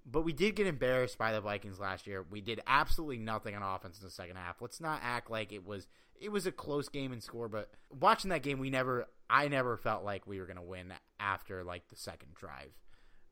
[0.05, 2.25] but we did get embarrassed by the Vikings last year.
[2.29, 4.61] We did absolutely nothing on offense in the second half.
[4.61, 5.87] Let's not act like it was
[6.19, 9.77] it was a close game in score, but watching that game, we never I never
[9.77, 12.71] felt like we were gonna win after like the second drive.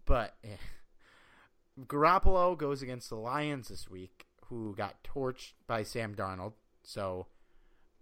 [0.05, 0.57] But eh.
[1.79, 6.53] Garoppolo goes against the Lions this week, who got torched by Sam Darnold.
[6.83, 7.27] So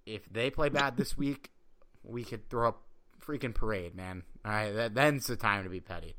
[0.06, 1.52] if they play bad this week,
[2.04, 2.84] we could throw up
[3.24, 4.24] freaking parade, man.
[4.46, 6.16] All right, that, then's the time to be petty.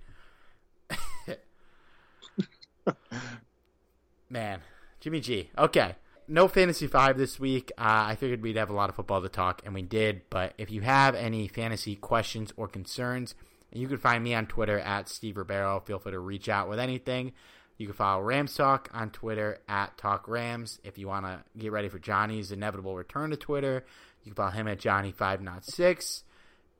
[4.30, 4.60] Man,
[5.00, 5.50] Jimmy G.
[5.58, 5.94] Okay,
[6.28, 7.72] no fantasy five this week.
[7.76, 10.22] Uh, I figured we'd have a lot of football to talk, and we did.
[10.30, 13.34] But if you have any fantasy questions or concerns,
[13.72, 15.84] you can find me on Twitter at Steve Rebeiro.
[15.84, 17.32] Feel free to reach out with anything.
[17.76, 20.78] You can follow Rams Talk on Twitter at Talk Rams.
[20.84, 23.84] If you want to get ready for Johnny's inevitable return to Twitter,
[24.22, 26.22] you can follow him at Johnny506.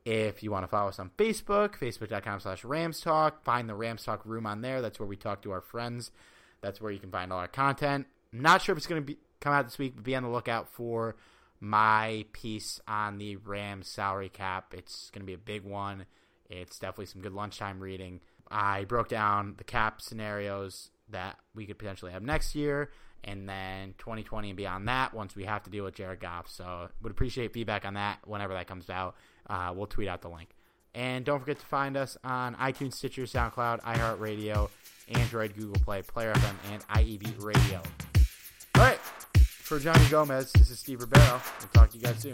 [0.03, 3.43] If you want to follow us on Facebook, facebook.com slash Rams Talk.
[3.43, 4.81] Find the Rams Talk room on there.
[4.81, 6.11] That's where we talk to our friends.
[6.61, 8.07] That's where you can find all our content.
[8.33, 10.23] I'm not sure if it's going to be come out this week, but be on
[10.23, 11.15] the lookout for
[11.59, 14.73] my piece on the Rams salary cap.
[14.75, 16.05] It's going to be a big one.
[16.49, 18.21] It's definitely some good lunchtime reading.
[18.49, 22.91] I broke down the cap scenarios that we could potentially have next year,
[23.23, 26.49] and then 2020 and beyond that once we have to deal with Jared Goff.
[26.49, 29.15] So would appreciate feedback on that whenever that comes out.
[29.47, 30.49] Uh, we'll tweet out the link.
[30.93, 34.69] And don't forget to find us on iTunes, Stitcher, SoundCloud, iHeartRadio,
[35.09, 37.81] Android, Google Play, Player FM, and IEV Radio.
[38.75, 38.99] All right.
[39.39, 41.41] For Johnny Gomez, this is Steve Rebeiro.
[41.59, 42.33] We'll talk to you guys soon.